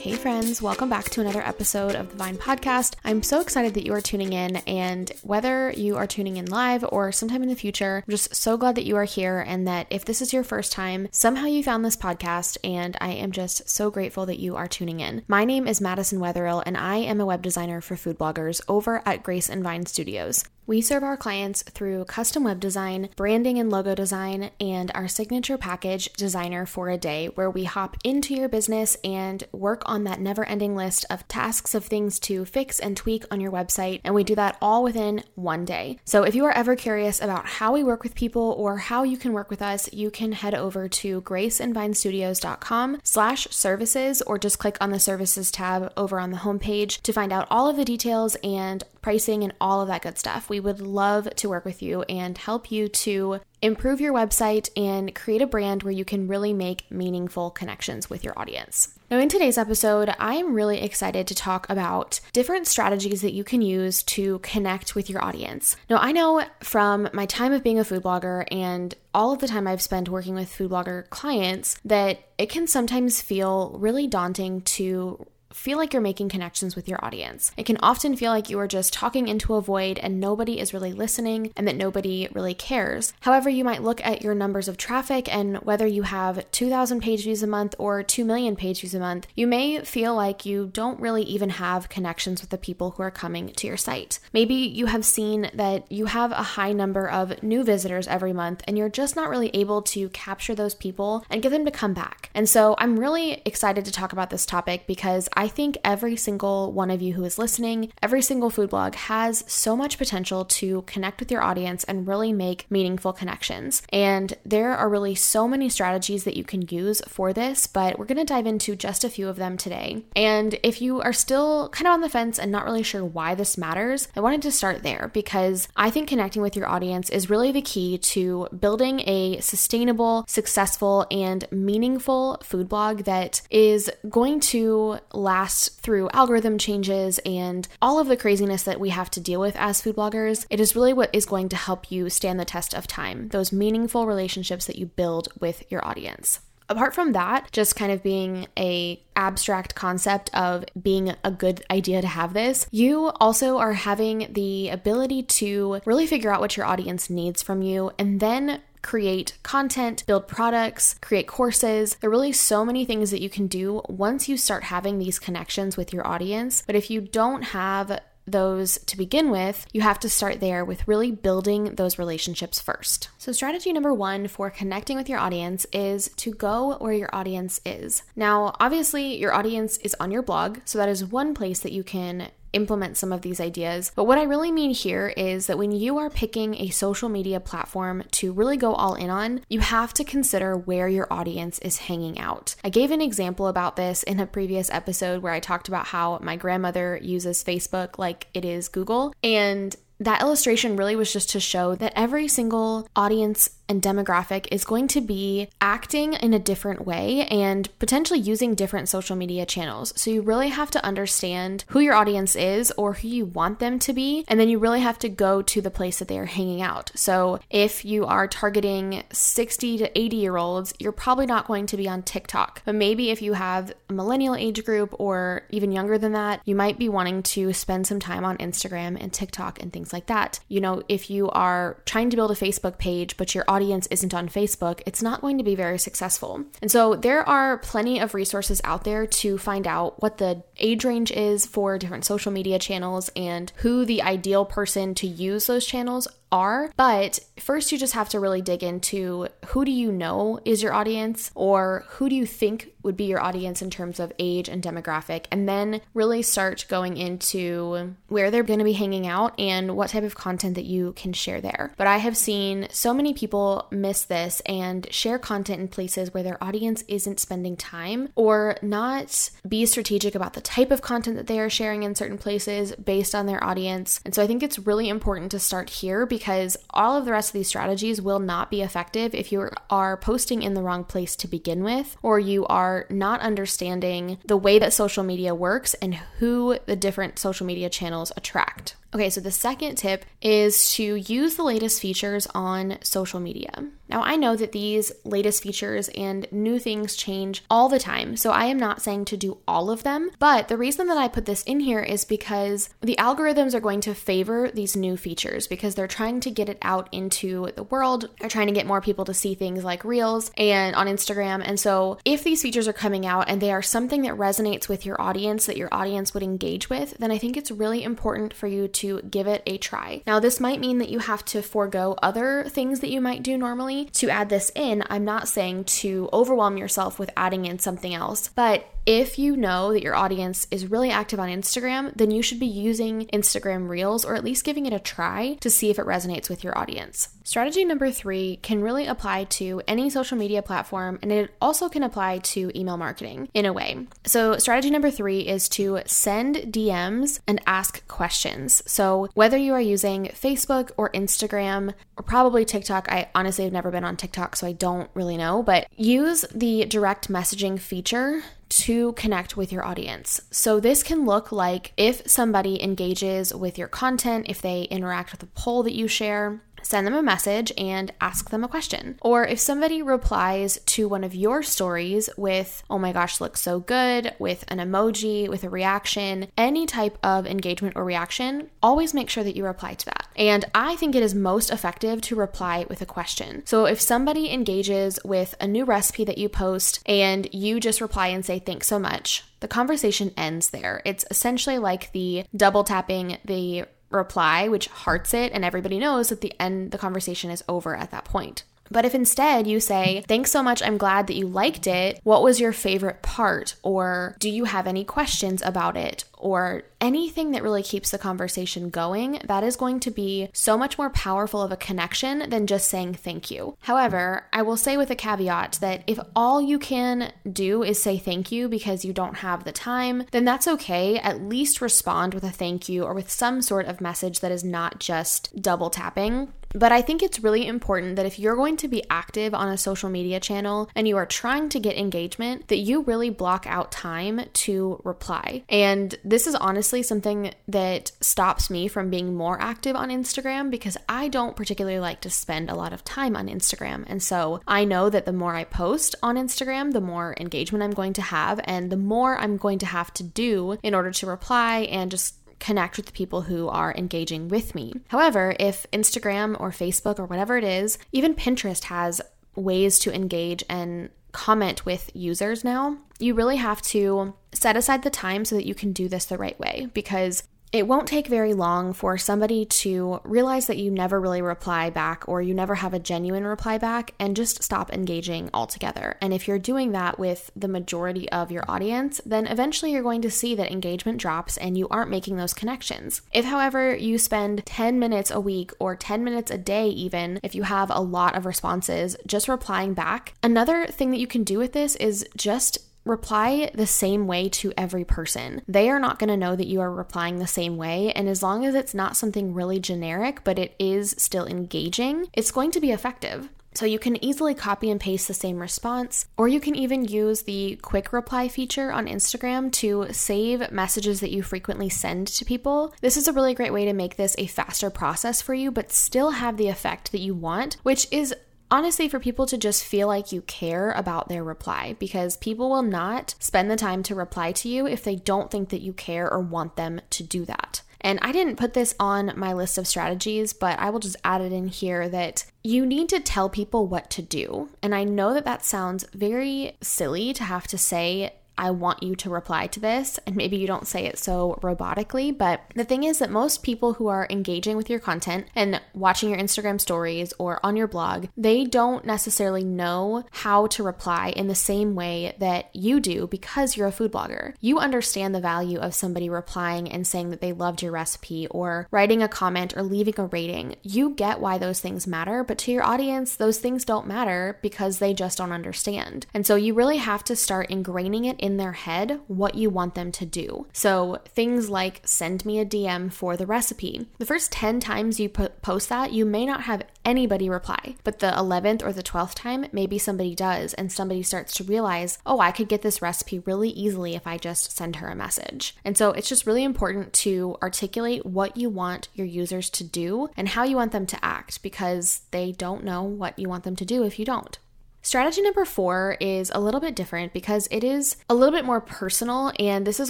Hey, 0.05 0.13
friends, 0.13 0.61
welcome 0.61 0.87
back 0.87 1.05
to 1.05 1.21
another 1.21 1.41
episode 1.41 1.95
of 1.95 2.11
the 2.11 2.15
Vine 2.15 2.37
Podcast. 2.37 2.93
I'm 3.03 3.23
so 3.23 3.41
excited 3.41 3.73
that 3.73 3.87
you 3.87 3.93
are 3.93 4.01
tuning 4.01 4.33
in, 4.33 4.57
and 4.57 5.11
whether 5.23 5.71
you 5.71 5.97
are 5.97 6.05
tuning 6.05 6.37
in 6.37 6.45
live 6.45 6.85
or 6.89 7.11
sometime 7.11 7.41
in 7.41 7.49
the 7.49 7.55
future, 7.55 8.03
I'm 8.05 8.11
just 8.11 8.35
so 8.35 8.55
glad 8.55 8.75
that 8.75 8.85
you 8.85 8.97
are 8.97 9.05
here. 9.05 9.39
And 9.39 9.67
that 9.67 9.87
if 9.89 10.05
this 10.05 10.21
is 10.21 10.31
your 10.31 10.43
first 10.43 10.71
time, 10.71 11.07
somehow 11.09 11.47
you 11.47 11.63
found 11.63 11.83
this 11.83 11.97
podcast, 11.97 12.59
and 12.63 12.95
I 13.01 13.13
am 13.13 13.31
just 13.31 13.67
so 13.67 13.89
grateful 13.89 14.27
that 14.27 14.37
you 14.37 14.55
are 14.55 14.67
tuning 14.67 14.99
in. 14.99 15.23
My 15.27 15.43
name 15.43 15.67
is 15.67 15.81
Madison 15.81 16.19
Wetherill, 16.19 16.61
and 16.63 16.77
I 16.77 16.97
am 16.97 17.19
a 17.19 17.25
web 17.25 17.41
designer 17.41 17.81
for 17.81 17.95
food 17.95 18.19
bloggers 18.19 18.61
over 18.67 19.01
at 19.07 19.23
Grace 19.23 19.49
and 19.49 19.63
Vine 19.63 19.87
Studios. 19.87 20.43
We 20.67 20.81
serve 20.81 21.03
our 21.03 21.15
clients 21.15 21.61
through 21.61 22.05
custom 22.05 22.43
web 22.43 22.59
design, 22.59 23.09
branding 23.15 23.59
and 23.59 23.69
logo 23.69 23.93
design, 23.93 24.49
and 24.59 24.91
our 24.95 25.07
signature 25.07 25.59
package, 25.59 26.11
Designer 26.13 26.65
for 26.65 26.89
a 26.89 26.97
Day, 26.97 27.27
where 27.27 27.51
we 27.51 27.65
hop 27.65 27.97
into 28.03 28.33
your 28.33 28.49
business 28.49 28.97
and 29.03 29.43
work 29.51 29.83
on 29.85 30.05
that 30.05 30.19
never 30.19 30.43
ending 30.45 30.75
list 30.75 31.05
of 31.07 31.27
tasks 31.27 31.75
of 31.75 31.85
things 31.85 32.19
to 32.21 32.45
fix 32.45 32.79
and 32.79 32.97
tweak 32.97 33.25
on 33.29 33.39
your 33.39 33.51
website. 33.51 34.01
And 34.03 34.15
we 34.15 34.23
do 34.23 34.33
that 34.35 34.57
all 34.59 34.81
within 34.81 35.23
one 35.35 35.65
day. 35.65 35.99
So 36.03 36.23
if 36.23 36.33
you 36.33 36.45
are 36.45 36.51
ever 36.51 36.75
curious 36.75 37.21
about 37.21 37.45
how 37.45 37.71
we 37.71 37.83
work 37.83 38.01
with 38.01 38.15
people 38.15 38.55
or 38.57 38.77
how 38.77 39.03
you 39.03 39.17
can 39.17 39.33
work 39.33 39.51
with 39.51 39.61
us, 39.61 39.87
you 39.93 40.09
can 40.09 40.31
head 40.31 40.55
over 40.55 40.89
to 40.89 41.21
graceandvinestudios.com 41.21 43.01
slash 43.03 43.47
services 43.51 44.23
or 44.23 44.39
just 44.39 44.57
click 44.57 44.77
on 44.81 44.89
the 44.89 44.99
services 44.99 45.51
tab 45.51 45.93
over 45.95 46.19
on 46.19 46.31
the 46.31 46.37
homepage 46.37 47.01
to 47.01 47.13
find 47.13 47.31
out 47.31 47.47
all 47.51 47.69
of 47.69 47.77
the 47.77 47.85
details 47.85 48.35
and 48.43 48.83
pricing 49.05 49.43
and 49.43 49.53
all 49.61 49.81
of 49.81 49.87
that 49.87 50.01
good 50.01 50.17
stuff. 50.17 50.49
We 50.49 50.59
would 50.59 50.81
love 50.81 51.29
to 51.35 51.47
work 51.47 51.63
with 51.63 51.83
you 51.83 52.01
and 52.09 52.35
help 52.35 52.71
you 52.71 52.87
to 52.89 53.39
improve 53.61 54.01
your 54.01 54.11
website 54.11 54.71
and 54.75 55.13
create 55.13 55.43
a 55.43 55.47
brand 55.47 55.83
where 55.83 55.93
you 55.93 56.03
can 56.03 56.27
really 56.27 56.53
make 56.53 56.89
meaningful 56.89 57.51
connections 57.51 58.09
with 58.09 58.23
your 58.23 58.33
audience. 58.37 58.97
Now, 59.11 59.19
in 59.19 59.29
today's 59.29 59.59
episode, 59.59 60.11
I 60.17 60.35
am 60.35 60.55
really 60.55 60.81
excited 60.81 61.27
to 61.27 61.35
talk 61.35 61.69
about 61.69 62.19
different 62.33 62.65
strategies 62.65 63.21
that 63.21 63.33
you 63.33 63.43
can 63.43 63.61
use 63.61 64.01
to 64.03 64.39
connect 64.39 64.95
with 64.95 65.07
your 65.07 65.23
audience. 65.23 65.77
Now, 65.87 65.97
I 65.97 66.11
know 66.11 66.43
from 66.61 67.07
my 67.13 67.27
time 67.27 67.53
of 67.53 67.61
being 67.61 67.77
a 67.77 67.83
food 67.83 68.01
blogger 68.01 68.45
and 68.51 68.95
all 69.13 69.31
of 69.31 69.39
the 69.39 69.47
time 69.47 69.67
I've 69.67 69.83
spent 69.83 70.09
working 70.09 70.33
with 70.33 70.49
food 70.49 70.71
blogger 70.71 71.07
clients 71.11 71.77
that 71.85 72.17
it 72.39 72.49
can 72.49 72.65
sometimes 72.65 73.21
feel 73.21 73.77
really 73.79 74.07
daunting 74.07 74.61
to 74.61 75.27
feel 75.55 75.77
like 75.77 75.93
you're 75.93 76.01
making 76.01 76.29
connections 76.29 76.75
with 76.75 76.87
your 76.87 77.03
audience. 77.03 77.51
It 77.57 77.65
can 77.65 77.77
often 77.81 78.15
feel 78.15 78.31
like 78.31 78.49
you 78.49 78.59
are 78.59 78.67
just 78.67 78.93
talking 78.93 79.27
into 79.27 79.55
a 79.55 79.61
void 79.61 79.97
and 79.99 80.19
nobody 80.19 80.59
is 80.59 80.73
really 80.73 80.93
listening 80.93 81.51
and 81.55 81.67
that 81.67 81.75
nobody 81.75 82.27
really 82.33 82.53
cares. 82.53 83.13
However, 83.21 83.49
you 83.49 83.63
might 83.63 83.81
look 83.81 84.05
at 84.05 84.21
your 84.21 84.35
numbers 84.35 84.67
of 84.67 84.77
traffic 84.77 85.33
and 85.33 85.57
whether 85.59 85.87
you 85.87 86.03
have 86.03 86.49
2,000 86.51 87.01
page 87.01 87.23
views 87.23 87.41
a 87.41 87.47
month 87.47 87.73
or 87.79 88.03
2 88.03 88.25
million 88.25 88.55
page 88.55 88.81
views 88.81 88.93
a 88.93 88.99
month, 88.99 89.27
you 89.33 89.47
may 89.47 89.79
feel 89.79 90.13
like 90.13 90.45
you 90.45 90.69
don't 90.73 90.99
really 90.99 91.23
even 91.23 91.51
have 91.51 91.89
connections 91.89 92.41
with 92.41 92.49
the 92.49 92.57
people 92.57 92.91
who 92.91 93.03
are 93.03 93.11
coming 93.11 93.47
to 93.53 93.65
your 93.65 93.77
site. 93.77 94.19
Maybe 94.33 94.55
you 94.55 94.87
have 94.87 95.05
seen 95.05 95.49
that 95.53 95.89
you 95.91 96.07
have 96.07 96.31
a 96.31 96.43
high 96.43 96.73
number 96.73 97.09
of 97.09 97.41
new 97.41 97.63
visitors 97.63 98.07
every 98.07 98.33
month 98.33 98.61
and 98.67 98.77
you're 98.77 98.89
just 98.89 99.15
not 99.15 99.29
really 99.29 99.51
able 99.53 99.81
to 99.83 100.09
capture 100.09 100.53
those 100.53 100.75
people 100.75 101.25
and 101.29 101.41
get 101.41 101.49
them 101.49 101.65
to 101.65 101.71
come 101.71 101.93
back. 101.93 102.29
And 102.33 102.49
so 102.49 102.75
I'm 102.77 102.99
really 102.99 103.41
excited 103.45 103.85
to 103.85 103.91
talk 103.91 104.11
about 104.11 104.29
this 104.29 104.45
topic 104.45 104.85
because 104.85 105.29
I 105.33 105.44
I 105.45 105.47
think 105.47 105.77
every 105.83 106.15
single 106.15 106.71
one 106.71 106.89
of 106.89 107.03
you 107.03 107.13
who 107.13 107.23
is 107.23 107.37
listening, 107.37 107.91
every 108.01 108.23
single 108.23 108.49
food 108.49 108.71
blog 108.71 108.95
has 108.95 109.43
so 109.45 109.77
much 109.77 109.99
potential 109.99 110.43
to 110.43 110.81
connect 110.87 111.19
with 111.19 111.31
your 111.31 111.43
audience 111.43 111.83
and 111.83 112.07
really 112.07 112.33
make 112.33 112.65
meaningful 112.71 113.13
connections. 113.13 113.83
And 113.93 114.33
there 114.43 114.75
are 114.75 114.89
really 114.89 115.13
so 115.13 115.47
many 115.47 115.69
strategies 115.69 116.23
that 116.23 116.35
you 116.35 116.43
can 116.43 116.63
use 116.63 116.99
for 117.07 117.31
this, 117.31 117.67
but 117.67 117.99
we're 117.99 118.05
going 118.05 118.17
to 118.17 118.25
dive 118.25 118.47
into 118.47 118.75
just 118.75 119.03
a 119.03 119.09
few 119.09 119.29
of 119.29 119.35
them 119.35 119.55
today. 119.55 120.03
And 120.15 120.57
if 120.63 120.81
you 120.81 120.99
are 121.01 121.13
still 121.13 121.69
kind 121.69 121.85
of 121.85 121.93
on 121.93 122.01
the 122.01 122.09
fence 122.09 122.39
and 122.39 122.51
not 122.51 122.65
really 122.65 122.81
sure 122.81 123.05
why 123.05 123.35
this 123.35 123.55
matters, 123.55 124.07
I 124.15 124.21
wanted 124.21 124.41
to 124.41 124.51
start 124.51 124.81
there 124.81 125.11
because 125.13 125.67
I 125.75 125.91
think 125.91 126.09
connecting 126.09 126.41
with 126.41 126.55
your 126.55 126.67
audience 126.67 127.11
is 127.11 127.29
really 127.29 127.51
the 127.51 127.61
key 127.61 127.99
to 127.99 128.47
building 128.59 129.01
a 129.01 129.39
sustainable, 129.41 130.25
successful, 130.27 131.05
and 131.11 131.45
meaningful 131.51 132.39
food 132.41 132.67
blog 132.67 133.03
that 133.03 133.43
is 133.51 133.91
going 134.09 134.39
to 134.39 134.97
last 135.13 135.34
through 135.43 136.09
algorithm 136.13 136.57
changes 136.57 137.19
and 137.25 137.67
all 137.81 137.99
of 137.99 138.07
the 138.07 138.17
craziness 138.17 138.63
that 138.63 138.79
we 138.79 138.89
have 138.89 139.11
to 139.11 139.19
deal 139.19 139.39
with 139.39 139.55
as 139.57 139.81
food 139.81 139.97
bloggers, 139.97 140.45
it 140.49 140.59
is 140.59 140.75
really 140.75 140.93
what 140.93 141.13
is 141.13 141.25
going 141.25 141.49
to 141.49 141.55
help 141.55 141.91
you 141.91 142.09
stand 142.09 142.39
the 142.39 142.45
test 142.45 142.73
of 142.73 142.87
time, 142.87 143.27
those 143.29 143.51
meaningful 143.51 144.07
relationships 144.07 144.65
that 144.65 144.77
you 144.77 144.85
build 144.85 145.27
with 145.39 145.69
your 145.69 145.85
audience 145.85 146.39
apart 146.69 146.93
from 146.93 147.11
that 147.13 147.51
just 147.51 147.75
kind 147.75 147.91
of 147.91 148.03
being 148.03 148.47
a 148.57 149.01
abstract 149.15 149.75
concept 149.75 150.33
of 150.33 150.65
being 150.81 151.13
a 151.23 151.31
good 151.31 151.63
idea 151.69 152.01
to 152.01 152.07
have 152.07 152.33
this 152.33 152.67
you 152.71 153.07
also 153.19 153.57
are 153.57 153.73
having 153.73 154.27
the 154.31 154.69
ability 154.69 155.23
to 155.23 155.79
really 155.85 156.07
figure 156.07 156.31
out 156.31 156.41
what 156.41 156.57
your 156.57 156.65
audience 156.65 157.09
needs 157.09 157.41
from 157.41 157.61
you 157.61 157.91
and 157.97 158.19
then 158.19 158.61
create 158.85 159.35
content, 159.41 160.05
build 160.05 160.27
products, 160.27 160.93
create 161.01 161.25
courses. 161.25 161.95
There 161.95 162.07
are 162.07 162.11
really 162.11 162.31
so 162.31 162.63
many 162.63 162.85
things 162.85 163.09
that 163.09 163.19
you 163.19 163.31
can 163.31 163.47
do 163.47 163.81
once 163.89 164.29
you 164.29 164.37
start 164.37 164.65
having 164.65 164.99
these 164.99 165.17
connections 165.17 165.75
with 165.75 165.91
your 165.91 166.05
audience. 166.05 166.61
But 166.67 166.75
if 166.75 166.91
you 166.91 167.01
don't 167.01 167.41
have 167.41 167.99
those 168.27 168.77
to 168.85 168.97
begin 168.97 169.29
with, 169.29 169.67
you 169.71 169.81
have 169.81 169.99
to 169.99 170.09
start 170.09 170.39
there 170.39 170.65
with 170.65 170.87
really 170.87 171.11
building 171.11 171.75
those 171.75 171.99
relationships 171.99 172.59
first. 172.59 173.09
So, 173.17 173.31
strategy 173.31 173.71
number 173.71 173.93
one 173.93 174.27
for 174.27 174.49
connecting 174.49 174.97
with 174.97 175.09
your 175.09 175.19
audience 175.19 175.65
is 175.71 176.09
to 176.17 176.33
go 176.33 176.77
where 176.79 176.93
your 176.93 177.13
audience 177.13 177.61
is. 177.65 178.03
Now, 178.15 178.55
obviously, 178.59 179.17
your 179.17 179.33
audience 179.33 179.77
is 179.77 179.95
on 179.99 180.11
your 180.11 180.21
blog, 180.21 180.59
so 180.65 180.77
that 180.77 180.89
is 180.89 181.05
one 181.05 181.33
place 181.33 181.59
that 181.59 181.71
you 181.71 181.83
can 181.83 182.31
implement 182.55 182.97
some 182.97 183.11
of 183.11 183.21
these 183.21 183.39
ideas. 183.39 183.91
But 183.95 184.05
what 184.05 184.17
I 184.17 184.23
really 184.23 184.51
mean 184.51 184.71
here 184.71 185.13
is 185.15 185.47
that 185.47 185.57
when 185.57 185.71
you 185.71 185.97
are 185.97 186.09
picking 186.09 186.55
a 186.55 186.69
social 186.69 187.09
media 187.09 187.39
platform 187.39 188.03
to 188.11 188.33
really 188.33 188.57
go 188.57 188.73
all 188.73 188.95
in 188.95 189.09
on, 189.09 189.41
you 189.49 189.59
have 189.59 189.93
to 189.95 190.03
consider 190.03 190.57
where 190.57 190.87
your 190.87 191.11
audience 191.11 191.59
is 191.59 191.77
hanging 191.77 192.19
out. 192.19 192.55
I 192.63 192.69
gave 192.69 192.91
an 192.91 193.01
example 193.01 193.47
about 193.47 193.75
this 193.75 194.03
in 194.03 194.19
a 194.19 194.25
previous 194.25 194.69
episode 194.69 195.21
where 195.21 195.33
I 195.33 195.39
talked 195.39 195.67
about 195.67 195.87
how 195.87 196.19
my 196.21 196.35
grandmother 196.35 196.99
uses 197.01 197.43
Facebook 197.43 197.99
like 197.99 198.27
it 198.33 198.45
is 198.45 198.69
Google. 198.69 199.13
And 199.23 199.75
that 199.99 200.21
illustration 200.21 200.75
really 200.75 200.95
was 200.95 201.11
just 201.11 201.29
to 201.31 201.39
show 201.39 201.75
that 201.75 201.93
every 201.95 202.27
single 202.27 202.87
audience 202.95 203.49
and 203.67 203.81
demographic 203.81 204.47
is 204.51 204.65
going 204.65 204.87
to 204.89 205.01
be 205.01 205.47
acting 205.61 206.13
in 206.13 206.33
a 206.33 206.39
different 206.39 206.85
way 206.85 207.25
and 207.27 207.67
potentially 207.79 208.19
using 208.19 208.55
different 208.55 208.89
social 208.89 209.15
media 209.15 209.45
channels. 209.45 209.93
So 209.95 210.11
you 210.11 210.21
really 210.21 210.49
have 210.49 210.71
to 210.71 210.85
understand 210.85 211.65
who 211.69 211.79
your 211.79 211.93
audience 211.93 212.35
is 212.35 212.71
or 212.77 212.93
who 212.93 213.07
you 213.07 213.25
want 213.25 213.59
them 213.59 213.79
to 213.79 213.93
be, 213.93 214.25
and 214.27 214.39
then 214.39 214.49
you 214.49 214.59
really 214.59 214.81
have 214.81 214.99
to 214.99 215.09
go 215.09 215.41
to 215.41 215.61
the 215.61 215.71
place 215.71 215.99
that 215.99 216.07
they 216.07 216.19
are 216.19 216.25
hanging 216.25 216.61
out. 216.61 216.91
So 216.95 217.39
if 217.49 217.85
you 217.85 218.05
are 218.05 218.27
targeting 218.27 219.03
60 219.11 219.77
to 219.79 219.99
80 219.99 220.15
year 220.17 220.37
olds, 220.37 220.73
you're 220.79 220.91
probably 220.91 221.25
not 221.25 221.47
going 221.47 221.65
to 221.67 221.77
be 221.77 221.87
on 221.87 222.03
TikTok. 222.03 222.61
But 222.65 222.75
maybe 222.75 223.09
if 223.09 223.21
you 223.21 223.33
have 223.33 223.73
a 223.89 223.93
millennial 223.93 224.35
age 224.35 224.63
group 224.63 224.93
or 224.99 225.43
even 225.49 225.71
younger 225.71 225.97
than 225.97 226.13
that, 226.13 226.41
you 226.45 226.55
might 226.55 226.77
be 226.77 226.89
wanting 226.89 227.23
to 227.23 227.53
spend 227.53 227.87
some 227.87 227.99
time 227.99 228.25
on 228.25 228.37
Instagram 228.37 228.97
and 228.99 229.11
TikTok 229.11 229.61
and 229.61 229.71
things 229.71 229.93
like 229.93 230.07
that. 230.07 230.39
You 230.47 230.61
know, 230.61 230.83
if 230.87 231.09
you 231.09 231.29
are 231.29 231.77
trying 231.85 232.09
to 232.09 232.15
build 232.15 232.31
a 232.31 232.35
Facebook 232.35 232.77
page, 232.77 233.17
but 233.17 233.33
your 233.33 233.45
audience 233.55 233.87
isn't 233.89 234.13
on 234.13 234.27
Facebook, 234.27 234.81
it's 234.85 235.01
not 235.01 235.21
going 235.21 235.37
to 235.37 235.43
be 235.43 235.55
very 235.55 235.79
successful. 235.79 236.43
And 236.61 236.69
so 236.69 236.95
there 236.95 237.27
are 237.27 237.57
plenty 237.59 237.99
of 237.99 238.13
resources 238.13 238.59
out 238.65 238.83
there 238.83 239.07
to 239.07 239.37
find 239.37 239.65
out 239.65 240.01
what 240.01 240.17
the 240.17 240.43
age 240.57 240.83
range 240.83 241.11
is 241.11 241.45
for 241.45 241.77
different 241.77 242.03
social 242.03 242.33
media 242.33 242.59
channels 242.59 243.09
and 243.15 243.53
who 243.57 243.85
the 243.85 244.01
ideal 244.01 244.43
person 244.43 244.93
to 244.95 245.07
use 245.07 245.47
those 245.47 245.65
channels 245.65 246.07
are. 246.35 246.69
But 246.75 247.19
first, 247.39 247.71
you 247.71 247.77
just 247.77 247.93
have 247.93 248.09
to 248.09 248.19
really 248.19 248.41
dig 248.41 248.61
into 248.61 249.29
who 249.47 249.63
do 249.63 249.71
you 249.71 249.91
know 249.91 250.39
is 250.43 250.61
your 250.61 250.73
audience 250.73 251.31
or 251.33 251.85
who 251.91 252.09
do 252.09 252.15
you 252.15 252.25
think 252.25 252.73
would 252.83 252.97
be 252.97 253.05
your 253.05 253.23
audience 253.23 253.63
in 253.63 253.69
terms 253.71 253.99
of 253.99 254.13
age 254.19 254.47
and 254.47 254.61
demographic, 254.61 255.25
and 255.31 255.49
then 255.49 255.81
really 255.95 256.21
start 256.21 256.65
going 256.69 256.97
into 256.97 257.95
where 258.09 258.29
they're 258.29 258.43
going 258.43 258.59
to 258.59 258.65
be 258.65 258.73
hanging 258.73 259.07
out 259.07 259.37
and 259.39 259.75
what 259.75 259.89
type 259.89 260.03
of 260.03 260.13
content 260.13 260.53
that 260.53 260.65
you 260.65 260.93
can 260.95 261.11
share 261.11 261.41
there. 261.41 261.73
But 261.77 261.87
I 261.87 261.97
have 261.97 262.15
seen 262.15 262.67
so 262.69 262.93
many 262.93 263.13
people 263.13 263.67
miss 263.71 264.03
this 264.03 264.39
and 264.45 264.85
share 264.93 265.17
content 265.17 265.61
in 265.61 265.67
places 265.67 266.13
where 266.13 266.21
their 266.21 266.41
audience 266.43 266.83
isn't 266.87 267.19
spending 267.19 267.57
time 267.57 268.09
or 268.15 268.57
not 268.61 269.31
be 269.47 269.65
strategic 269.65 270.13
about 270.13 270.33
the 270.33 270.41
type 270.41 270.69
of 270.69 270.83
content 270.83 271.15
that 271.15 271.25
they 271.25 271.39
are 271.39 271.49
sharing 271.49 271.81
in 271.81 271.95
certain 271.95 272.19
places 272.19 272.75
based 272.75 273.15
on 273.15 273.25
their 273.25 273.43
audience. 273.43 273.99
And 274.05 274.13
so 274.13 274.21
I 274.21 274.27
think 274.27 274.43
it's 274.43 274.59
really 274.59 274.89
important 274.89 275.31
to 275.31 275.39
start 275.39 275.71
here 275.71 276.05
because 276.05 276.24
all 276.69 276.97
of 276.97 277.05
the 277.05 277.11
rest 277.11 277.29
of 277.29 277.33
these 277.33 277.47
strategies 277.47 278.01
will 278.01 278.19
not 278.19 278.49
be 278.49 278.61
effective 278.61 279.13
if 279.13 279.31
you 279.31 279.49
are 279.69 279.97
posting 279.97 280.41
in 280.41 280.53
the 280.53 280.61
wrong 280.61 280.83
place 280.83 281.15
to 281.17 281.27
begin 281.27 281.63
with, 281.63 281.97
or 282.01 282.19
you 282.19 282.45
are 282.47 282.85
not 282.89 283.21
understanding 283.21 284.17
the 284.25 284.37
way 284.37 284.59
that 284.59 284.73
social 284.73 285.03
media 285.03 285.35
works 285.35 285.73
and 285.75 285.95
who 286.19 286.57
the 286.65 286.75
different 286.75 287.19
social 287.19 287.45
media 287.45 287.69
channels 287.69 288.11
attract. 288.17 288.75
Okay, 288.95 289.09
so 289.09 289.19
the 289.19 289.29
second 289.29 289.75
tip 289.75 290.05
is 290.21 290.71
to 290.75 290.95
use 290.95 291.35
the 291.35 291.43
latest 291.43 291.81
features 291.81 292.29
on 292.33 292.77
social 292.81 293.19
media. 293.19 293.51
Now, 293.89 294.03
I 294.03 294.15
know 294.15 294.37
that 294.37 294.53
these 294.53 294.91
latest 295.03 295.43
features 295.43 295.89
and 295.89 296.27
new 296.31 296.59
things 296.59 296.95
change 296.95 297.43
all 297.49 297.67
the 297.67 297.77
time, 297.77 298.15
so 298.15 298.31
I 298.31 298.45
am 298.45 298.57
not 298.57 298.81
saying 298.81 299.05
to 299.05 299.17
do 299.17 299.39
all 299.47 299.69
of 299.69 299.83
them, 299.83 300.11
but 300.17 300.47
the 300.47 300.57
reason 300.57 300.87
that 300.87 300.97
I 300.97 301.09
put 301.09 301.25
this 301.25 301.43
in 301.43 301.59
here 301.59 301.81
is 301.81 302.05
because 302.05 302.69
the 302.79 302.95
algorithms 302.95 303.53
are 303.53 303.59
going 303.59 303.81
to 303.81 303.93
favor 303.93 304.49
these 304.49 304.77
new 304.77 304.95
features 304.95 305.45
because 305.45 305.75
they're 305.75 305.87
trying 305.87 306.21
to 306.21 306.31
get 306.31 306.47
it 306.47 306.57
out 306.61 306.87
into 306.93 307.51
the 307.55 307.63
world. 307.63 308.09
They're 308.19 308.29
trying 308.29 308.47
to 308.47 308.53
get 308.53 308.65
more 308.65 308.81
people 308.81 309.05
to 309.05 309.13
see 309.13 309.35
things 309.35 309.63
like 309.65 309.83
Reels 309.83 310.31
and 310.37 310.73
on 310.73 310.87
Instagram. 310.87 311.43
And 311.45 311.59
so, 311.59 311.99
if 312.05 312.23
these 312.23 312.41
features 312.41 312.67
are 312.67 312.73
coming 312.73 313.05
out 313.05 313.27
and 313.27 313.41
they 313.41 313.51
are 313.51 313.61
something 313.61 314.03
that 314.03 314.13
resonates 314.13 314.69
with 314.69 314.85
your 314.85 314.99
audience, 315.01 315.45
that 315.45 315.57
your 315.57 315.73
audience 315.73 316.13
would 316.13 316.23
engage 316.23 316.69
with, 316.69 316.97
then 316.97 317.11
I 317.11 317.17
think 317.17 317.35
it's 317.35 317.51
really 317.51 317.83
important 317.83 318.33
for 318.33 318.47
you 318.47 318.67
to 318.67 318.84
to 318.85 319.01
give 319.01 319.27
it 319.27 319.43
a 319.45 319.57
try. 319.57 320.01
Now, 320.05 320.19
this 320.19 320.39
might 320.39 320.59
mean 320.59 320.77
that 320.79 320.89
you 320.89 320.99
have 320.99 321.25
to 321.25 321.41
forego 321.41 321.95
other 322.01 322.45
things 322.49 322.79
that 322.79 322.89
you 322.89 323.01
might 323.01 323.23
do 323.23 323.37
normally 323.37 323.85
to 323.93 324.09
add 324.09 324.29
this 324.29 324.51
in. 324.55 324.83
I'm 324.89 325.05
not 325.05 325.27
saying 325.27 325.65
to 325.65 326.09
overwhelm 326.13 326.57
yourself 326.57 326.99
with 326.99 327.09
adding 327.17 327.45
in 327.45 327.59
something 327.59 327.93
else, 327.93 328.29
but 328.35 328.67
if 328.85 329.17
you 329.17 329.35
know 329.35 329.73
that 329.73 329.81
your 329.81 329.95
audience 329.95 330.47
is 330.51 330.67
really 330.67 330.91
active 330.91 331.19
on 331.19 331.29
Instagram, 331.29 331.91
then 331.95 332.11
you 332.11 332.21
should 332.21 332.39
be 332.39 332.45
using 332.45 333.07
Instagram 333.07 333.67
Reels 333.67 334.05
or 334.05 334.15
at 334.15 334.23
least 334.23 334.45
giving 334.45 334.65
it 334.67 334.73
a 334.73 334.79
try 334.79 335.37
to 335.41 335.49
see 335.49 335.69
if 335.69 335.79
it 335.79 335.85
resonates 335.85 336.29
with 336.29 336.43
your 336.43 336.57
audience. 336.57 337.09
Strategy 337.23 337.65
number 337.65 337.89
three 337.89 338.37
can 338.43 338.61
really 338.61 338.85
apply 338.85 339.23
to 339.23 339.59
any 339.67 339.89
social 339.89 340.17
media 340.17 340.43
platform 340.43 340.99
and 341.01 341.11
it 341.11 341.33
also 341.41 341.67
can 341.67 341.81
apply 341.81 342.19
to 342.19 342.51
email 342.55 342.77
marketing 342.77 343.27
in 343.33 343.47
a 343.47 343.53
way. 343.53 343.87
So, 344.05 344.37
strategy 344.37 344.69
number 344.69 344.91
three 344.91 345.21
is 345.21 345.49
to 345.49 345.81
send 345.87 346.35
DMs 346.35 347.19
and 347.27 347.41
ask 347.47 347.87
questions. 347.87 348.61
So, 348.67 349.09
whether 349.15 349.37
you 349.37 349.53
are 349.53 349.61
using 349.61 350.05
Facebook 350.13 350.69
or 350.77 350.91
Instagram 350.91 351.73
or 351.97 352.03
probably 352.03 352.45
TikTok, 352.45 352.91
I 352.91 353.09
honestly 353.15 353.45
have 353.45 353.53
never 353.53 353.71
been 353.71 353.83
on 353.83 353.97
TikTok, 353.97 354.35
so 354.35 354.45
I 354.45 354.51
don't 354.51 354.91
really 354.93 355.17
know, 355.17 355.41
but 355.41 355.67
use 355.75 356.25
the 356.33 356.65
direct 356.65 357.09
messaging 357.09 357.59
feature 357.59 358.21
to 358.55 358.93
connect 358.93 359.35
with 359.35 359.51
your 359.51 359.65
audience. 359.65 360.21
So, 360.31 360.59
this 360.59 360.81
can 360.81 361.05
look 361.05 361.31
like 361.31 361.73
if 361.75 362.09
somebody 362.09 362.61
engages 362.63 363.33
with 363.33 363.57
your 363.57 363.67
content, 363.67 364.27
if 364.29 364.41
they 364.41 364.63
interact 364.63 365.11
with 365.11 365.23
a 365.23 365.27
poll 365.27 365.63
that 365.63 365.75
you 365.75 365.87
share, 365.87 366.41
send 366.65 366.87
them 366.87 366.95
a 366.95 367.03
message 367.03 367.51
and 367.57 367.93
ask 368.01 368.31
them 368.31 368.43
a 368.43 368.47
question. 368.47 368.97
Or 369.01 369.25
if 369.25 369.39
somebody 369.39 369.81
replies 369.81 370.59
to 370.65 370.87
one 370.87 371.03
of 371.03 371.13
your 371.13 371.43
stories 371.43 372.09
with, 372.17 372.63
oh 372.69 372.79
my 372.79 372.91
gosh, 372.91 373.21
looks 373.21 373.41
so 373.41 373.59
good, 373.59 374.13
with 374.17 374.43
an 374.47 374.57
emoji, 374.57 375.29
with 375.29 375.43
a 375.43 375.49
reaction, 375.49 376.27
any 376.37 376.65
type 376.65 376.97
of 377.03 377.27
engagement 377.27 377.75
or 377.75 377.85
reaction, 377.85 378.49
always 378.63 378.93
make 378.93 379.09
sure 379.09 379.23
that 379.23 379.35
you 379.35 379.45
reply 379.45 379.75
to 379.75 379.85
that. 379.85 380.07
And 380.15 380.45
I 380.55 380.75
think 380.75 380.95
it 380.95 381.03
is 381.03 381.13
most 381.13 381.51
effective 381.51 382.01
to 382.01 382.15
reply 382.15 382.65
with 382.67 382.81
a 382.81 382.85
question. 382.85 383.45
So 383.45 383.65
if 383.65 383.79
somebody 383.79 384.31
engages 384.31 384.99
with 385.05 385.35
a 385.39 385.47
new 385.47 385.65
recipe 385.65 386.05
that 386.05 386.17
you 386.17 386.29
post 386.29 386.81
and 386.85 387.27
you 387.31 387.59
just 387.59 387.81
reply 387.81 388.07
and 388.07 388.25
say, 388.25 388.39
thanks 388.39 388.67
so 388.67 388.79
much, 388.79 389.23
the 389.41 389.47
conversation 389.47 390.11
ends 390.17 390.49
there. 390.49 390.81
It's 390.85 391.05
essentially 391.11 391.59
like 391.59 391.91
the 391.91 392.25
double 392.35 392.63
tapping 392.63 393.17
the 393.25 393.65
reply, 393.89 394.47
which 394.47 394.67
hearts 394.67 395.13
it, 395.13 395.31
and 395.31 395.45
everybody 395.45 395.79
knows 395.79 396.09
that 396.09 396.21
the 396.21 396.33
end 396.39 396.71
the 396.71 396.77
conversation 396.77 397.29
is 397.29 397.43
over 397.47 397.75
at 397.75 397.91
that 397.91 398.05
point. 398.05 398.43
But 398.71 398.85
if 398.85 398.95
instead 398.95 399.47
you 399.47 399.59
say, 399.59 400.03
Thanks 400.07 400.31
so 400.31 400.41
much, 400.41 400.63
I'm 400.63 400.77
glad 400.77 401.07
that 401.07 401.15
you 401.15 401.27
liked 401.27 401.67
it. 401.67 401.99
What 402.03 402.23
was 402.23 402.39
your 402.39 402.51
favorite 402.51 403.01
part? 403.01 403.55
Or 403.63 404.15
do 404.19 404.29
you 404.29 404.45
have 404.45 404.67
any 404.67 404.83
questions 404.83 405.41
about 405.43 405.77
it? 405.77 406.05
Or 406.25 406.63
anything 406.81 407.33
that 407.33 407.43
really 407.43 407.61
keeps 407.61 407.91
the 407.91 407.99
conversation 407.99 408.71
going, 408.71 409.21
that 409.25 409.43
is 409.43 409.55
going 409.55 409.79
to 409.81 409.91
be 409.91 410.27
so 410.33 410.57
much 410.57 410.75
more 410.75 410.89
powerful 410.89 411.39
of 411.39 411.51
a 411.51 411.55
connection 411.55 412.31
than 412.31 412.47
just 412.47 412.67
saying 412.67 412.95
thank 412.95 413.29
you. 413.29 413.55
However, 413.59 414.25
I 414.33 414.41
will 414.41 414.57
say 414.57 414.75
with 414.75 414.89
a 414.89 414.95
caveat 414.95 415.59
that 415.61 415.83
if 415.85 415.99
all 416.15 416.41
you 416.41 416.57
can 416.57 417.13
do 417.31 417.61
is 417.61 417.79
say 417.79 417.99
thank 417.99 418.31
you 418.31 418.49
because 418.49 418.83
you 418.83 418.91
don't 418.91 419.17
have 419.17 419.43
the 419.43 419.51
time, 419.51 420.05
then 420.13 420.25
that's 420.25 420.47
okay. 420.47 420.97
At 420.97 421.21
least 421.21 421.61
respond 421.61 422.15
with 422.15 422.23
a 422.23 422.31
thank 422.31 422.67
you 422.67 422.85
or 422.85 422.95
with 422.95 423.11
some 423.11 423.43
sort 423.43 423.67
of 423.67 423.79
message 423.79 424.21
that 424.21 424.31
is 424.31 424.43
not 424.43 424.79
just 424.79 425.39
double 425.39 425.69
tapping. 425.69 426.33
But 426.55 426.71
I 426.71 426.81
think 426.81 427.03
it's 427.03 427.19
really 427.19 427.45
important 427.45 427.97
that 427.97 428.05
if 428.05 428.17
you're 428.17 428.37
going 428.37 428.55
to 428.57 428.69
be 428.69 428.81
active 428.89 429.33
on 429.33 429.49
a 429.49 429.57
social 429.57 429.89
media 429.89 430.21
channel 430.21 430.69
and 430.73 430.87
you 430.87 430.95
are 430.95 431.05
trying 431.05 431.49
to 431.49 431.59
get 431.59 431.77
engagement, 431.77 432.47
that 432.47 432.59
you 432.59 432.81
really 432.83 433.09
block 433.09 433.45
out 433.45 433.73
time 433.73 434.21
to 434.45 434.79
reply. 434.85 435.43
And 435.49 435.93
this 436.15 436.27
is 436.27 436.35
honestly 436.35 436.81
something 436.81 437.33
that 437.45 437.91
stops 437.99 438.49
me 438.49 438.69
from 438.69 438.89
being 438.89 439.13
more 439.13 439.37
active 439.41 439.75
on 439.75 439.89
Instagram 439.89 440.49
because 440.49 440.77
I 440.87 441.09
don't 441.09 441.35
particularly 441.35 441.81
like 441.81 441.99
to 441.99 442.09
spend 442.09 442.49
a 442.49 442.55
lot 442.55 442.71
of 442.71 442.85
time 442.85 443.17
on 443.17 443.27
Instagram. 443.27 443.83
And 443.85 444.01
so 444.01 444.39
I 444.47 444.63
know 444.63 444.89
that 444.89 445.05
the 445.05 445.11
more 445.11 445.35
I 445.35 445.43
post 445.43 445.93
on 446.01 446.15
Instagram, 446.15 446.71
the 446.71 446.79
more 446.79 447.17
engagement 447.19 447.65
I'm 447.65 447.71
going 447.71 447.91
to 447.91 448.01
have 448.01 448.39
and 448.45 448.71
the 448.71 448.77
more 448.77 449.17
I'm 449.17 449.35
going 449.35 449.59
to 449.59 449.65
have 449.65 449.93
to 449.95 450.03
do 450.03 450.57
in 450.63 450.73
order 450.73 450.91
to 450.91 451.05
reply 451.05 451.67
and 451.69 451.91
just 451.91 452.15
connect 452.39 452.77
with 452.77 452.85
the 452.85 452.93
people 452.93 453.23
who 453.23 453.49
are 453.49 453.75
engaging 453.75 454.29
with 454.29 454.55
me. 454.55 454.73
However, 454.87 455.35
if 455.37 455.65
Instagram 455.73 456.39
or 456.39 456.51
Facebook 456.51 456.97
or 456.97 457.07
whatever 457.07 457.37
it 457.37 457.43
is, 457.43 457.77
even 457.91 458.15
Pinterest 458.15 458.63
has 458.63 459.01
ways 459.35 459.79
to 459.79 459.93
engage 459.93 460.45
and 460.47 460.91
comment 461.15 461.65
with 461.65 461.89
users 461.93 462.43
now, 462.43 462.77
you 462.99 463.13
really 463.13 463.37
have 463.37 463.61
to 463.61 464.13
set 464.33 464.57
aside 464.57 464.83
the 464.83 464.89
time 464.89 465.23
so 465.23 465.35
that 465.35 465.47
you 465.47 465.55
can 465.55 465.71
do 465.71 465.87
this 465.87 466.05
the 466.05 466.17
right 466.17 466.37
way 466.39 466.67
because 466.73 467.23
it 467.55 467.67
won't 467.67 467.87
take 467.87 468.07
very 468.07 468.33
long 468.33 468.73
for 468.73 468.97
somebody 468.97 469.45
to 469.45 470.01
realize 470.03 470.47
that 470.47 470.57
you 470.57 470.69
never 470.69 470.99
really 470.99 471.21
reply 471.21 471.69
back 471.69 472.03
or 472.05 472.21
you 472.21 472.33
never 472.33 472.55
have 472.55 472.73
a 472.73 472.79
genuine 472.79 473.25
reply 473.25 473.57
back 473.57 473.93
and 473.97 474.17
just 474.17 474.43
stop 474.43 474.73
engaging 474.73 475.29
altogether. 475.33 475.95
And 476.01 476.13
if 476.13 476.27
you're 476.27 476.37
doing 476.37 476.73
that 476.73 476.99
with 476.99 477.31
the 477.33 477.47
majority 477.47 478.11
of 478.11 478.29
your 478.29 478.43
audience, 478.49 478.99
then 479.05 479.25
eventually 479.25 479.71
you're 479.71 479.83
going 479.83 480.01
to 480.01 480.11
see 480.11 480.35
that 480.35 480.51
engagement 480.51 480.99
drops 480.99 481.37
and 481.37 481.57
you 481.57 481.69
aren't 481.69 481.89
making 481.89 482.17
those 482.17 482.33
connections. 482.33 483.01
If, 483.13 483.23
however, 483.23 483.73
you 483.73 483.97
spend 483.99 484.45
10 484.45 484.77
minutes 484.77 485.09
a 485.09 485.21
week 485.21 485.53
or 485.57 485.77
10 485.77 486.03
minutes 486.03 486.31
a 486.31 486.37
day, 486.37 486.67
even 486.67 487.21
if 487.23 487.35
you 487.35 487.43
have 487.43 487.71
a 487.71 487.79
lot 487.79 488.17
of 488.17 488.25
responses, 488.25 488.97
just 489.07 489.29
replying 489.29 489.73
back, 489.73 490.13
another 490.21 490.67
thing 490.67 490.91
that 490.91 490.99
you 490.99 491.07
can 491.07 491.23
do 491.23 491.37
with 491.37 491.53
this 491.53 491.77
is 491.77 492.05
just 492.17 492.57
reply 492.85 493.51
the 493.53 493.67
same 493.67 494.07
way 494.07 494.29
to 494.29 494.53
every 494.57 494.85
person. 494.85 495.41
They 495.47 495.69
are 495.69 495.79
not 495.79 495.99
going 495.99 496.09
to 496.09 496.17
know 496.17 496.35
that 496.35 496.47
you 496.47 496.61
are 496.61 496.71
replying 496.71 497.19
the 497.19 497.27
same 497.27 497.57
way. 497.57 497.91
And 497.91 498.07
as 498.07 498.23
long 498.23 498.45
as 498.45 498.55
it's 498.55 498.73
not 498.73 498.95
something 498.95 499.33
really 499.33 499.59
generic, 499.59 500.23
but 500.23 500.39
it 500.39 500.55
is 500.59 500.95
still 500.97 501.25
engaging, 501.25 502.07
it's 502.13 502.31
going 502.31 502.51
to 502.51 502.61
be 502.61 502.71
effective. 502.71 503.29
So 503.55 503.65
you 503.65 503.79
can 503.79 504.03
easily 504.03 504.35
copy 504.35 504.69
and 504.69 504.81
paste 504.81 505.07
the 505.07 505.13
same 505.13 505.39
response, 505.39 506.07
or 506.17 506.27
you 506.27 506.41
can 506.41 506.55
even 506.55 506.83
use 506.83 507.21
the 507.21 507.57
quick 507.61 507.93
reply 507.93 508.27
feature 508.27 508.69
on 508.69 508.87
Instagram 508.87 509.49
to 509.53 509.87
save 509.93 510.51
messages 510.51 510.99
that 510.99 511.11
you 511.11 511.23
frequently 511.23 511.69
send 511.69 512.07
to 512.07 512.25
people. 512.25 512.75
This 512.81 512.97
is 512.97 513.07
a 513.07 513.13
really 513.13 513.33
great 513.33 513.53
way 513.53 513.63
to 513.63 513.71
make 513.71 513.95
this 513.95 514.13
a 514.17 514.27
faster 514.27 514.69
process 514.69 515.21
for 515.21 515.33
you, 515.33 515.51
but 515.51 515.71
still 515.71 516.11
have 516.11 516.35
the 516.35 516.49
effect 516.49 516.91
that 516.91 516.99
you 516.99 517.15
want, 517.15 517.55
which 517.63 517.87
is 517.91 518.13
honestly 518.55 518.87
for 518.87 519.01
people 519.01 519.25
to 519.25 519.37
just 519.37 519.65
feel 519.65 519.85
like 519.85 520.13
you 520.13 520.21
care 520.21 520.71
about 520.71 521.09
their 521.09 521.25
reply 521.25 521.75
because 521.77 522.15
people 522.15 522.49
will 522.49 522.63
not 522.63 523.13
spend 523.19 523.51
the 523.51 523.57
time 523.57 523.83
to 523.83 523.93
reply 523.93 524.31
to 524.31 524.47
you 524.47 524.65
if 524.65 524.81
they 524.81 524.95
don't 524.95 525.29
think 525.29 525.49
that 525.49 525.59
you 525.59 525.73
care 525.73 526.09
or 526.09 526.21
want 526.21 526.55
them 526.55 526.79
to 526.89 527.03
do 527.03 527.25
that. 527.25 527.61
And 527.81 527.99
I 528.01 528.13
didn't 528.13 528.37
put 528.37 528.53
this 528.53 528.73
on 528.79 529.11
my 529.17 529.33
list 529.33 529.57
of 529.57 529.67
strategies, 529.67 530.31
but 530.31 530.57
I 530.57 530.69
will 530.69 530.79
just 530.79 530.95
add 531.03 531.19
it 531.19 531.33
in 531.33 531.49
here 531.49 531.89
that 531.89 532.23
you 532.45 532.65
need 532.65 532.87
to 532.89 533.01
tell 533.01 533.29
people 533.29 533.67
what 533.67 533.89
to 533.89 534.01
do. 534.01 534.47
And 534.63 534.73
I 534.73 534.85
know 534.85 535.13
that 535.13 535.25
that 535.25 535.43
sounds 535.43 535.83
very 535.93 536.55
silly 536.61 537.11
to 537.11 537.25
have 537.25 537.47
to 537.47 537.57
say 537.57 538.13
I 538.37 538.51
want 538.51 538.83
you 538.83 538.95
to 538.97 539.09
reply 539.09 539.47
to 539.47 539.59
this. 539.59 539.99
And 540.05 540.15
maybe 540.15 540.37
you 540.37 540.47
don't 540.47 540.67
say 540.67 540.85
it 540.85 540.97
so 540.97 541.39
robotically, 541.41 542.15
but 542.15 542.41
the 542.55 542.65
thing 542.65 542.83
is 542.83 542.99
that 542.99 543.09
most 543.09 543.43
people 543.43 543.73
who 543.73 543.87
are 543.87 544.07
engaging 544.09 544.57
with 544.57 544.69
your 544.69 544.79
content 544.79 545.27
and 545.35 545.61
watching 545.73 546.09
your 546.09 546.19
Instagram 546.19 546.59
stories 546.59 547.13
or 547.17 547.39
on 547.45 547.55
your 547.55 547.67
blog, 547.67 548.07
they 548.17 548.43
don't 548.43 548.85
necessarily 548.85 549.43
know 549.43 550.03
how 550.11 550.47
to 550.47 550.63
reply 550.63 551.13
in 551.15 551.27
the 551.27 551.35
same 551.35 551.75
way 551.75 552.15
that 552.19 552.49
you 552.53 552.79
do 552.79 553.07
because 553.07 553.55
you're 553.55 553.67
a 553.67 553.71
food 553.71 553.91
blogger. 553.91 554.33
You 554.39 554.59
understand 554.59 555.15
the 555.15 555.21
value 555.21 555.59
of 555.59 555.73
somebody 555.73 556.09
replying 556.09 556.71
and 556.71 556.85
saying 556.85 557.09
that 557.11 557.21
they 557.21 557.33
loved 557.33 557.61
your 557.61 557.71
recipe 557.71 558.27
or 558.27 558.67
writing 558.71 559.01
a 559.01 559.07
comment 559.07 559.55
or 559.55 559.63
leaving 559.63 559.95
a 559.97 560.05
rating. 560.07 560.55
You 560.61 560.91
get 560.91 561.19
why 561.19 561.37
those 561.37 561.59
things 561.59 561.87
matter, 561.87 562.23
but 562.23 562.37
to 562.39 562.51
your 562.51 562.63
audience, 562.63 563.15
those 563.15 563.39
things 563.39 563.65
don't 563.65 563.87
matter 563.87 564.37
because 564.41 564.79
they 564.79 564.93
just 564.93 565.17
don't 565.17 565.31
understand. 565.31 566.05
And 566.13 566.25
so 566.25 566.35
you 566.35 566.53
really 566.53 566.77
have 566.77 567.03
to 567.05 567.15
start 567.15 567.49
ingraining 567.49 568.05
it 568.09 568.19
in 568.25 568.37
their 568.37 568.53
head 568.53 568.99
what 569.07 569.35
you 569.35 569.49
want 569.49 569.75
them 569.75 569.91
to 569.91 570.05
do. 570.05 570.47
So 570.51 570.99
things 571.05 571.49
like 571.49 571.81
send 571.85 572.25
me 572.25 572.39
a 572.39 572.45
DM 572.45 572.91
for 572.91 573.15
the 573.15 573.27
recipe. 573.27 573.87
The 573.99 574.05
first 574.05 574.31
10 574.31 574.59
times 574.59 574.99
you 574.99 575.07
post 575.07 575.69
that, 575.69 575.93
you 575.93 576.05
may 576.05 576.25
not 576.25 576.41
have 576.41 576.63
anybody 576.83 577.29
reply, 577.29 577.75
but 577.83 577.99
the 577.99 578.11
11th 578.11 578.63
or 578.63 578.73
the 578.73 578.83
12th 578.83 579.15
time, 579.15 579.45
maybe 579.51 579.77
somebody 579.77 580.15
does, 580.15 580.53
and 580.55 580.71
somebody 580.71 581.03
starts 581.03 581.33
to 581.35 581.43
realize, 581.43 581.99
oh, 582.05 582.19
I 582.19 582.31
could 582.31 582.49
get 582.49 582.61
this 582.61 582.81
recipe 582.81 583.19
really 583.19 583.49
easily 583.49 583.95
if 583.95 584.05
I 584.07 584.17
just 584.17 584.55
send 584.55 584.77
her 584.77 584.87
a 584.87 584.95
message. 584.95 585.55
And 585.63 585.77
so 585.77 585.91
it's 585.91 586.09
just 586.09 586.25
really 586.25 586.43
important 586.43 586.93
to 586.93 587.37
articulate 587.41 588.05
what 588.05 588.37
you 588.37 588.49
want 588.49 588.89
your 588.93 589.07
users 589.07 589.49
to 589.51 589.63
do 589.63 590.09
and 590.17 590.29
how 590.29 590.43
you 590.43 590.55
want 590.55 590.71
them 590.71 590.85
to 590.87 591.05
act 591.05 591.43
because 591.43 592.01
they 592.11 592.31
don't 592.31 592.63
know 592.63 592.83
what 592.83 593.17
you 593.19 593.29
want 593.29 593.43
them 593.43 593.55
to 593.55 593.65
do 593.65 593.83
if 593.83 593.99
you 593.99 594.05
don't. 594.05 594.39
Strategy 594.85 595.23
number 595.23 595.45
four 595.45 595.97
is 595.99 596.31
a 596.35 596.39
little 596.39 596.59
bit 596.59 596.75
different 596.75 597.11
because 597.11 597.47
it 597.49 597.63
is 597.63 597.95
a 598.07 598.13
little 598.13 598.31
bit 598.31 598.45
more 598.45 598.61
personal, 598.61 599.31
and 599.39 599.65
this 599.65 599.79
is 599.79 599.89